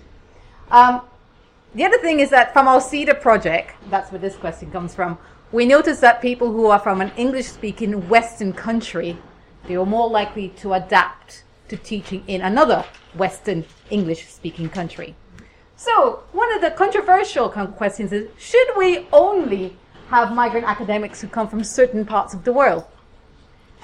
Um, 0.69 1.01
the 1.73 1.85
other 1.85 1.97
thing 1.97 2.19
is 2.19 2.29
that 2.29 2.53
from 2.53 2.67
our 2.67 2.79
SEDA 2.79 3.19
project, 3.19 3.75
that's 3.89 4.11
where 4.11 4.19
this 4.19 4.35
question 4.35 4.71
comes 4.71 4.93
from, 4.93 5.17
we 5.51 5.65
noticed 5.65 6.01
that 6.01 6.21
people 6.21 6.51
who 6.51 6.67
are 6.67 6.79
from 6.79 7.01
an 7.01 7.11
English 7.17 7.47
speaking 7.47 8.07
Western 8.09 8.53
country, 8.53 9.17
they 9.67 9.75
are 9.75 9.85
more 9.85 10.09
likely 10.09 10.49
to 10.49 10.73
adapt 10.73 11.43
to 11.69 11.77
teaching 11.77 12.23
in 12.27 12.41
another 12.41 12.85
Western 13.13 13.65
English 13.89 14.27
speaking 14.27 14.69
country. 14.69 15.15
So, 15.75 16.23
one 16.31 16.53
of 16.53 16.61
the 16.61 16.71
controversial 16.71 17.49
questions 17.49 18.11
is 18.11 18.29
should 18.37 18.67
we 18.77 19.07
only 19.11 19.75
have 20.09 20.33
migrant 20.33 20.65
academics 20.65 21.21
who 21.21 21.27
come 21.27 21.47
from 21.47 21.63
certain 21.63 22.05
parts 22.05 22.33
of 22.33 22.43
the 22.43 22.53
world? 22.53 22.85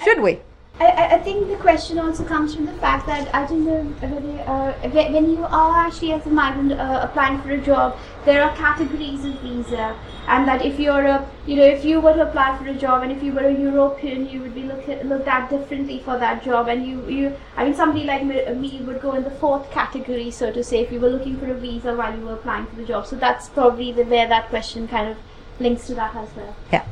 Should 0.04 0.22
we? 0.22 0.40
I, 0.80 1.16
I 1.16 1.20
think 1.20 1.48
the 1.48 1.58
question 1.58 2.00
also 2.00 2.24
comes 2.24 2.56
from 2.56 2.66
the 2.66 2.74
fact 2.74 3.06
that 3.06 3.34
I 3.36 3.46
think 3.46 3.68
uh, 3.68 4.72
when 4.90 5.30
you 5.30 5.44
are 5.44 5.78
actually 5.78 6.14
as 6.14 6.26
a 6.26 6.30
migrant 6.30 6.72
uh, 6.72 7.02
applying 7.04 7.40
for 7.42 7.52
a 7.52 7.58
job, 7.60 7.98
there 8.26 8.44
are 8.44 8.56
categories 8.56 9.24
of 9.24 9.34
visa, 9.42 9.96
and 10.28 10.48
that 10.48 10.66
if 10.66 10.80
you're 10.80 11.06
a 11.06 11.30
you 11.46 11.56
know 11.58 11.66
if 11.66 11.86
you 11.86 12.00
were 12.00 12.14
to 12.14 12.28
apply 12.28 12.58
for 12.58 12.68
a 12.68 12.74
job 12.74 13.04
and 13.04 13.12
if 13.12 13.22
you 13.22 13.32
were 13.32 13.46
a 13.46 13.54
European, 13.54 14.28
you 14.28 14.40
would 14.42 14.56
be 14.56 14.64
looked 14.64 14.90
at, 14.90 15.06
looked 15.06 15.28
at 15.28 15.50
differently 15.52 16.00
for 16.00 16.18
that 16.18 16.44
job, 16.44 16.68
and 16.68 16.84
you 16.86 17.08
you 17.08 17.38
I 17.58 17.66
mean 17.66 17.76
somebody 17.76 18.06
like 18.06 18.24
me 18.24 18.82
would 18.82 19.02
go 19.02 19.14
in 19.14 19.24
the 19.24 19.36
fourth 19.44 19.70
category, 19.72 20.32
so 20.32 20.52
to 20.52 20.64
say, 20.64 20.80
if 20.80 20.92
you 20.92 21.00
were 21.00 21.10
looking 21.10 21.38
for 21.38 21.52
a 21.52 21.54
visa 21.54 21.96
while 21.96 22.18
you 22.18 22.26
were 22.26 22.34
applying 22.34 22.66
for 22.66 22.78
the 22.78 22.86
job. 22.86 23.06
So 23.06 23.16
that's 23.18 23.50
probably 23.50 23.92
the 23.92 24.06
where 24.06 24.28
that 24.28 24.50
question 24.50 24.88
kind 24.88 25.10
of 25.10 25.18
links 25.62 25.88
to 25.88 25.96
that 25.96 26.16
as 26.16 26.30
well. 26.36 26.56
Yeah. 26.72 26.86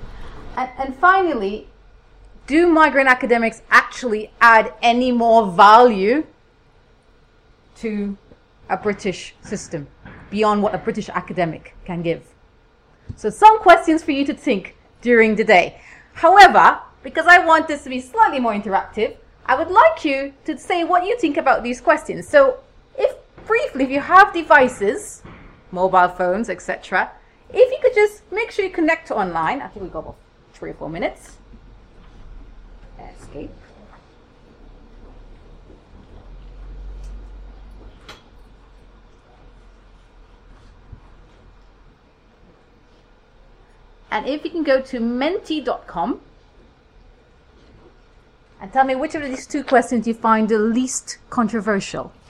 And, 0.55 0.69
and 0.77 0.95
finally, 0.95 1.67
do 2.47 2.67
migrant 2.67 3.07
academics 3.07 3.61
actually 3.69 4.31
add 4.41 4.73
any 4.81 5.11
more 5.11 5.51
value 5.51 6.25
to 7.77 8.17
a 8.69 8.77
British 8.77 9.35
system 9.41 9.87
beyond 10.29 10.61
what 10.63 10.73
a 10.75 10.77
British 10.77 11.09
academic 11.09 11.75
can 11.85 12.01
give? 12.01 12.23
So, 13.15 13.29
some 13.29 13.59
questions 13.59 14.03
for 14.03 14.11
you 14.11 14.25
to 14.25 14.33
think 14.33 14.75
during 15.01 15.35
the 15.35 15.43
day. 15.43 15.81
However, 16.13 16.79
because 17.03 17.25
I 17.25 17.45
want 17.45 17.67
this 17.67 17.83
to 17.83 17.89
be 17.89 18.01
slightly 18.01 18.39
more 18.39 18.53
interactive, 18.53 19.15
I 19.45 19.55
would 19.55 19.69
like 19.69 20.05
you 20.05 20.33
to 20.45 20.57
say 20.57 20.83
what 20.83 21.05
you 21.05 21.17
think 21.17 21.37
about 21.37 21.63
these 21.63 21.81
questions. 21.81 22.27
So, 22.27 22.59
if 22.97 23.15
briefly, 23.45 23.85
if 23.85 23.89
you 23.89 23.99
have 23.99 24.33
devices, 24.33 25.23
mobile 25.71 26.09
phones, 26.09 26.49
etc., 26.49 26.75
if 26.81 26.87
you 26.87 26.99
could 26.99 27.18
just 27.99 28.31
make 28.31 28.51
sure 28.51 28.63
you 28.65 28.71
connect 28.71 29.07
to 29.07 29.15
online, 29.15 29.61
I 29.61 29.67
think 29.67 29.83
we've 29.83 29.91
got 29.91 29.99
about 29.99 30.15
three 30.53 30.71
or 30.71 30.73
four 30.73 30.89
minutes. 30.89 31.37
Escape. 32.99 33.51
And 44.11 44.27
if 44.27 44.43
you 44.43 44.49
can 44.49 44.63
go 44.63 44.81
to 44.81 44.99
menti.com 44.99 46.19
and 48.61 48.73
tell 48.73 48.83
me 48.83 48.95
which 48.95 49.15
of 49.15 49.21
these 49.21 49.45
two 49.45 49.63
questions 49.63 50.07
you 50.07 50.13
find 50.13 50.49
the 50.49 50.57
least 50.57 51.19
controversial. 51.29 52.11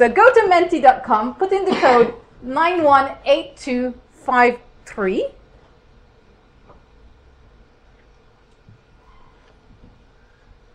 So 0.00 0.08
go 0.08 0.32
to 0.32 0.48
menti.com, 0.48 1.34
put 1.34 1.52
in 1.52 1.66
the 1.66 1.72
code 1.72 2.14
918253. 2.42 5.26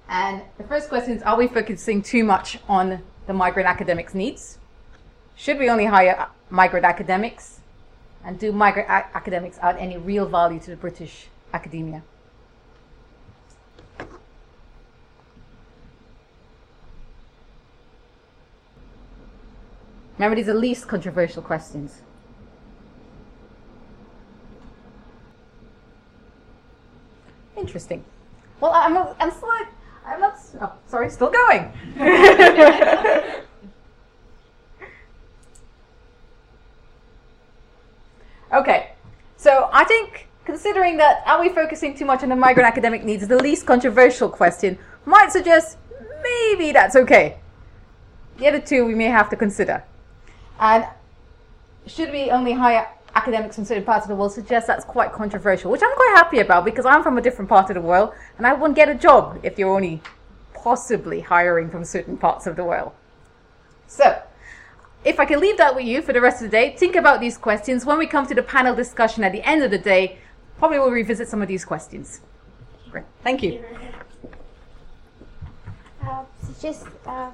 And 0.07 0.43
the 0.57 0.63
first 0.63 0.87
question 0.89 1.17
is 1.17 1.23
Are 1.23 1.37
we 1.37 1.47
focusing 1.47 2.01
too 2.01 2.23
much 2.23 2.59
on 2.69 3.01
the 3.27 3.33
migrant 3.33 3.67
academics' 3.67 4.13
needs? 4.13 4.57
Should 5.35 5.59
we 5.59 5.69
only 5.69 5.85
hire 5.85 6.27
migrant 6.49 6.85
academics? 6.85 7.59
And 8.23 8.39
do 8.39 8.51
migrant 8.51 8.89
academics 8.89 9.59
add 9.61 9.77
any 9.77 9.97
real 9.97 10.25
value 10.25 10.59
to 10.59 10.71
the 10.71 10.77
British 10.77 11.27
academia? 11.53 12.01
Remember, 20.17 20.35
these 20.35 20.47
are 20.47 20.53
least 20.53 20.87
controversial 20.87 21.41
questions. 21.41 22.01
Interesting. 27.57 28.03
Well, 28.61 28.71
I'm, 28.73 28.95
I'm 29.19 29.31
still, 29.31 29.49
I'm 30.05 30.21
not, 30.21 30.39
oh, 30.61 30.71
sorry, 30.87 31.09
still 31.09 31.31
going. 31.31 31.73
okay, 38.53 38.91
so 39.35 39.69
I 39.73 39.83
think 39.83 40.27
considering 40.45 40.97
that 40.97 41.23
are 41.25 41.41
we 41.41 41.49
focusing 41.49 41.95
too 41.95 42.05
much 42.05 42.23
on 42.23 42.29
the 42.29 42.35
migrant 42.35 42.67
academic 42.67 43.03
needs, 43.03 43.27
the 43.27 43.41
least 43.41 43.65
controversial 43.65 44.29
question 44.29 44.77
might 45.05 45.31
suggest 45.31 45.77
maybe 46.23 46.71
that's 46.71 46.95
okay. 46.95 47.39
The 48.37 48.47
other 48.47 48.59
two 48.59 48.85
we 48.85 48.95
may 48.95 49.05
have 49.05 49.29
to 49.29 49.35
consider. 49.35 49.83
And 50.59 50.85
should 51.87 52.11
we 52.11 52.31
only 52.31 52.53
hire 52.53 52.87
academics 53.15 53.55
from 53.55 53.65
certain 53.65 53.83
parts 53.83 54.05
of 54.05 54.09
the 54.09 54.15
world 54.15 54.33
suggests 54.33 54.67
that's 54.67 54.85
quite 54.85 55.11
controversial, 55.11 55.71
which 55.71 55.81
I'm 55.83 55.95
quite 55.95 56.13
happy 56.15 56.39
about 56.39 56.65
because 56.65 56.85
I'm 56.85 57.03
from 57.03 57.17
a 57.17 57.21
different 57.21 57.49
part 57.49 57.69
of 57.69 57.75
the 57.75 57.81
world 57.81 58.13
and 58.37 58.45
I 58.45 58.53
wouldn't 58.53 58.75
get 58.75 58.89
a 58.89 58.95
job 58.95 59.39
if 59.43 59.57
you're 59.57 59.73
only 59.73 60.01
possibly 60.53 61.21
hiring 61.21 61.69
from 61.69 61.85
certain 61.85 62.17
parts 62.17 62.47
of 62.47 62.55
the 62.55 62.63
world. 62.63 62.91
So, 63.87 64.21
if 65.03 65.19
I 65.19 65.25
can 65.25 65.39
leave 65.39 65.57
that 65.57 65.75
with 65.75 65.85
you 65.85 66.01
for 66.01 66.11
the 66.11 66.19
rest 66.19 66.41
of 66.41 66.49
the 66.49 66.57
day, 66.57 66.75
think 66.75 66.95
about 66.95 67.19
these 67.19 67.37
questions. 67.37 67.85
When 67.85 67.99
we 67.99 68.07
come 68.07 68.25
to 68.25 68.33
the 68.33 68.41
panel 68.41 68.75
discussion 68.75 69.23
at 69.23 69.31
the 69.31 69.43
end 69.43 69.63
of 69.63 69.69
the 69.69 69.77
day, 69.77 70.17
probably 70.57 70.79
we'll 70.79 70.89
revisit 70.89 71.27
some 71.27 71.41
of 71.41 71.47
these 71.47 71.63
questions. 71.63 72.21
Great. 72.89 73.05
Thank 73.23 73.43
you. 73.43 73.63
Uh, 76.03 76.23
so 76.41 76.53
just 76.59 76.87
uh, 77.05 77.29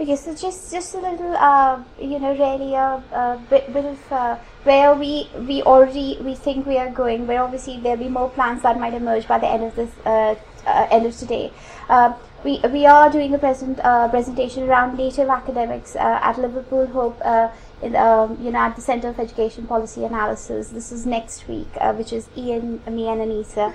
okay, 0.00 0.16
so 0.16 0.34
just 0.34 0.72
just 0.72 0.94
a 0.94 0.98
little, 0.98 1.36
uh, 1.36 1.82
you 2.00 2.18
know, 2.18 2.32
really 2.32 2.74
a, 2.74 3.02
a 3.12 3.40
bit, 3.50 3.72
bit 3.72 3.84
of 3.84 4.12
uh, 4.12 4.36
where 4.64 4.94
we 4.94 5.28
we 5.46 5.62
already 5.62 6.18
we 6.22 6.34
think 6.34 6.66
we 6.66 6.78
are 6.78 6.90
going. 6.90 7.26
Where 7.26 7.42
obviously 7.42 7.78
there'll 7.78 7.98
be 7.98 8.08
more 8.08 8.30
plans 8.30 8.62
that 8.62 8.78
might 8.78 8.94
emerge 8.94 9.28
by 9.28 9.38
the 9.38 9.48
end 9.48 9.64
of 9.64 9.76
this 9.76 9.90
uh, 10.04 10.34
uh, 10.66 10.86
end 10.90 11.06
of 11.06 11.16
today. 11.16 11.52
Uh, 11.88 12.14
we, 12.42 12.58
we 12.72 12.86
are 12.86 13.10
doing 13.10 13.34
a 13.34 13.38
present 13.38 13.78
uh, 13.80 14.08
presentation 14.08 14.62
around 14.62 14.96
native 14.96 15.28
academics 15.28 15.94
uh, 15.94 16.18
at 16.22 16.38
Liverpool 16.38 16.86
Hope 16.86 17.18
uh, 17.22 17.50
in, 17.82 17.94
um, 17.96 18.38
you 18.40 18.50
know, 18.50 18.60
at 18.60 18.76
the 18.76 18.80
Center 18.80 19.08
of 19.08 19.18
Education 19.20 19.66
Policy 19.66 20.04
Analysis. 20.04 20.70
This 20.70 20.90
is 20.90 21.04
next 21.04 21.46
week, 21.48 21.68
uh, 21.78 21.92
which 21.92 22.14
is 22.14 22.28
Ian, 22.38 22.80
me, 22.88 23.08
and 23.08 23.20
Anesa. 23.20 23.74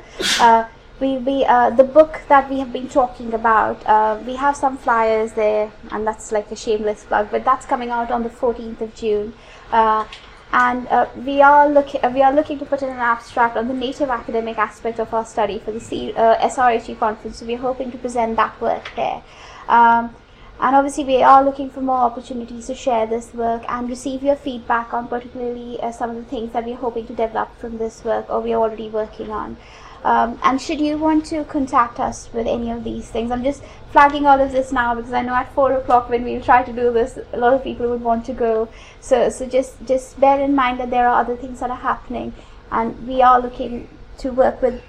We, 1.00 1.18
we 1.18 1.44
uh, 1.44 1.72
the 1.72 1.84
book 1.84 2.22
that 2.30 2.50
we 2.50 2.60
have 2.60 2.72
been 2.72 2.88
talking 2.88 3.34
about. 3.34 3.86
Uh, 3.86 4.18
we 4.26 4.36
have 4.36 4.56
some 4.56 4.78
flyers 4.78 5.34
there, 5.34 5.72
and 5.92 6.08
that's 6.08 6.32
like 6.32 6.52
a 6.52 6.56
shameless 6.56 7.04
plug. 7.04 7.30
But 7.32 7.44
that's 7.44 7.66
coming 7.66 7.90
out 7.90 8.12
on 8.12 8.24
the 8.24 8.30
14th 8.30 8.80
of 8.80 8.96
June. 8.96 9.34
Uh, 9.72 10.06
and 10.54 10.88
uh, 10.88 11.08
we 11.18 11.42
are 11.42 11.68
looking 11.68 12.04
uh, 12.04 12.10
we 12.10 12.22
are 12.22 12.34
looking 12.34 12.58
to 12.60 12.66
put 12.66 12.82
in 12.82 12.90
an 12.90 13.00
abstract 13.00 13.58
on 13.58 13.68
the 13.68 13.74
native 13.74 14.10
academic 14.10 14.58
aspect 14.58 15.00
of 15.00 15.14
our 15.14 15.26
study 15.26 15.60
for 15.60 15.72
the 15.72 15.82
C- 15.82 16.14
uh, 16.14 16.38
SRHE 16.38 16.98
conference. 16.98 17.40
So 17.40 17.46
we're 17.46 17.58
hoping 17.58 17.92
to 17.92 17.98
present 17.98 18.38
that 18.38 18.60
work 18.62 18.90
there. 18.96 19.22
Um, 19.68 20.16
and 20.60 20.76
obviously, 20.76 21.04
we 21.04 21.22
are 21.22 21.44
looking 21.44 21.70
for 21.70 21.82
more 21.82 21.98
opportunities 21.98 22.68
to 22.68 22.76
share 22.76 23.06
this 23.06 23.34
work 23.34 23.64
and 23.68 23.90
receive 23.90 24.24
your 24.24 24.38
feedback 24.38 24.94
on 24.94 25.08
particularly 25.08 25.80
uh, 25.82 25.92
some 25.92 26.12
of 26.12 26.16
the 26.16 26.24
things 26.24 26.54
that 26.54 26.66
we're 26.66 26.78
hoping 26.78 27.06
to 27.08 27.14
develop 27.14 27.58
from 27.58 27.78
this 27.78 28.04
work 28.06 28.30
or 28.30 28.40
we're 28.40 28.56
already 28.56 28.90
working 28.90 29.32
on. 29.32 29.58
Um, 30.06 30.40
and 30.44 30.62
should 30.62 30.80
you 30.80 31.00
want 31.00 31.26
to 31.28 31.44
contact 31.46 32.00
us 32.00 32.30
with 32.32 32.46
any 32.46 32.70
of 32.70 32.84
these 32.84 33.10
things, 33.10 33.32
I'm 33.32 33.44
just 33.44 33.64
flagging 33.92 34.28
all 34.28 34.40
of 34.40 34.52
this 34.52 34.72
now 34.72 34.94
because 34.94 35.12
I 35.12 35.24
know 35.24 35.34
at 35.34 35.52
four 35.54 35.74
o'clock 35.74 36.10
when 36.10 36.24
we'll 36.24 36.44
try 36.44 36.62
to 36.62 36.72
do 36.72 36.94
this, 36.94 37.18
a 37.34 37.38
lot 37.38 37.56
of 37.56 37.64
people 37.64 37.90
would 37.90 38.04
want 38.04 38.24
to 38.28 38.34
go. 38.34 38.70
So, 39.02 39.30
so 39.30 39.48
just 39.48 39.84
just 39.86 40.20
bear 40.20 40.40
in 40.40 40.54
mind 40.54 40.80
that 40.80 40.92
there 40.92 41.08
are 41.08 41.20
other 41.20 41.36
things 41.36 41.60
that 41.60 41.72
are 41.72 41.78
happening, 41.78 42.34
and 42.72 43.08
we 43.08 43.24
are 43.24 43.42
looking 43.42 43.90
to 44.20 44.32
work 44.32 44.62
with 44.62 44.84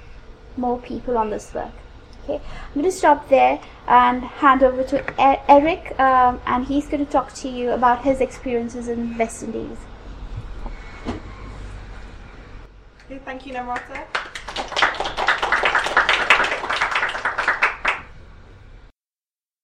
more 0.59 0.79
people 0.79 1.17
on 1.17 1.31
this 1.31 1.53
work. 1.55 1.73
Okay, 2.25 2.37
I'm 2.37 2.75
going 2.75 2.85
to 2.85 2.93
stop 2.93 3.29
there 3.31 3.61
and 3.87 4.23
hand 4.23 4.63
over 4.63 4.83
to 4.85 5.51
Eric, 5.51 5.99
um, 6.01 6.41
and 6.47 6.67
he's 6.67 6.89
going 6.89 7.05
to 7.05 7.11
talk 7.11 7.33
to 7.35 7.49
you 7.49 7.71
about 7.71 8.03
his 8.03 8.21
experiences 8.21 8.89
in 8.89 9.17
West 9.17 9.43
Indies. 9.43 9.79
Thank 13.25 13.47
you, 13.47 13.55
Namrata. 13.55 14.05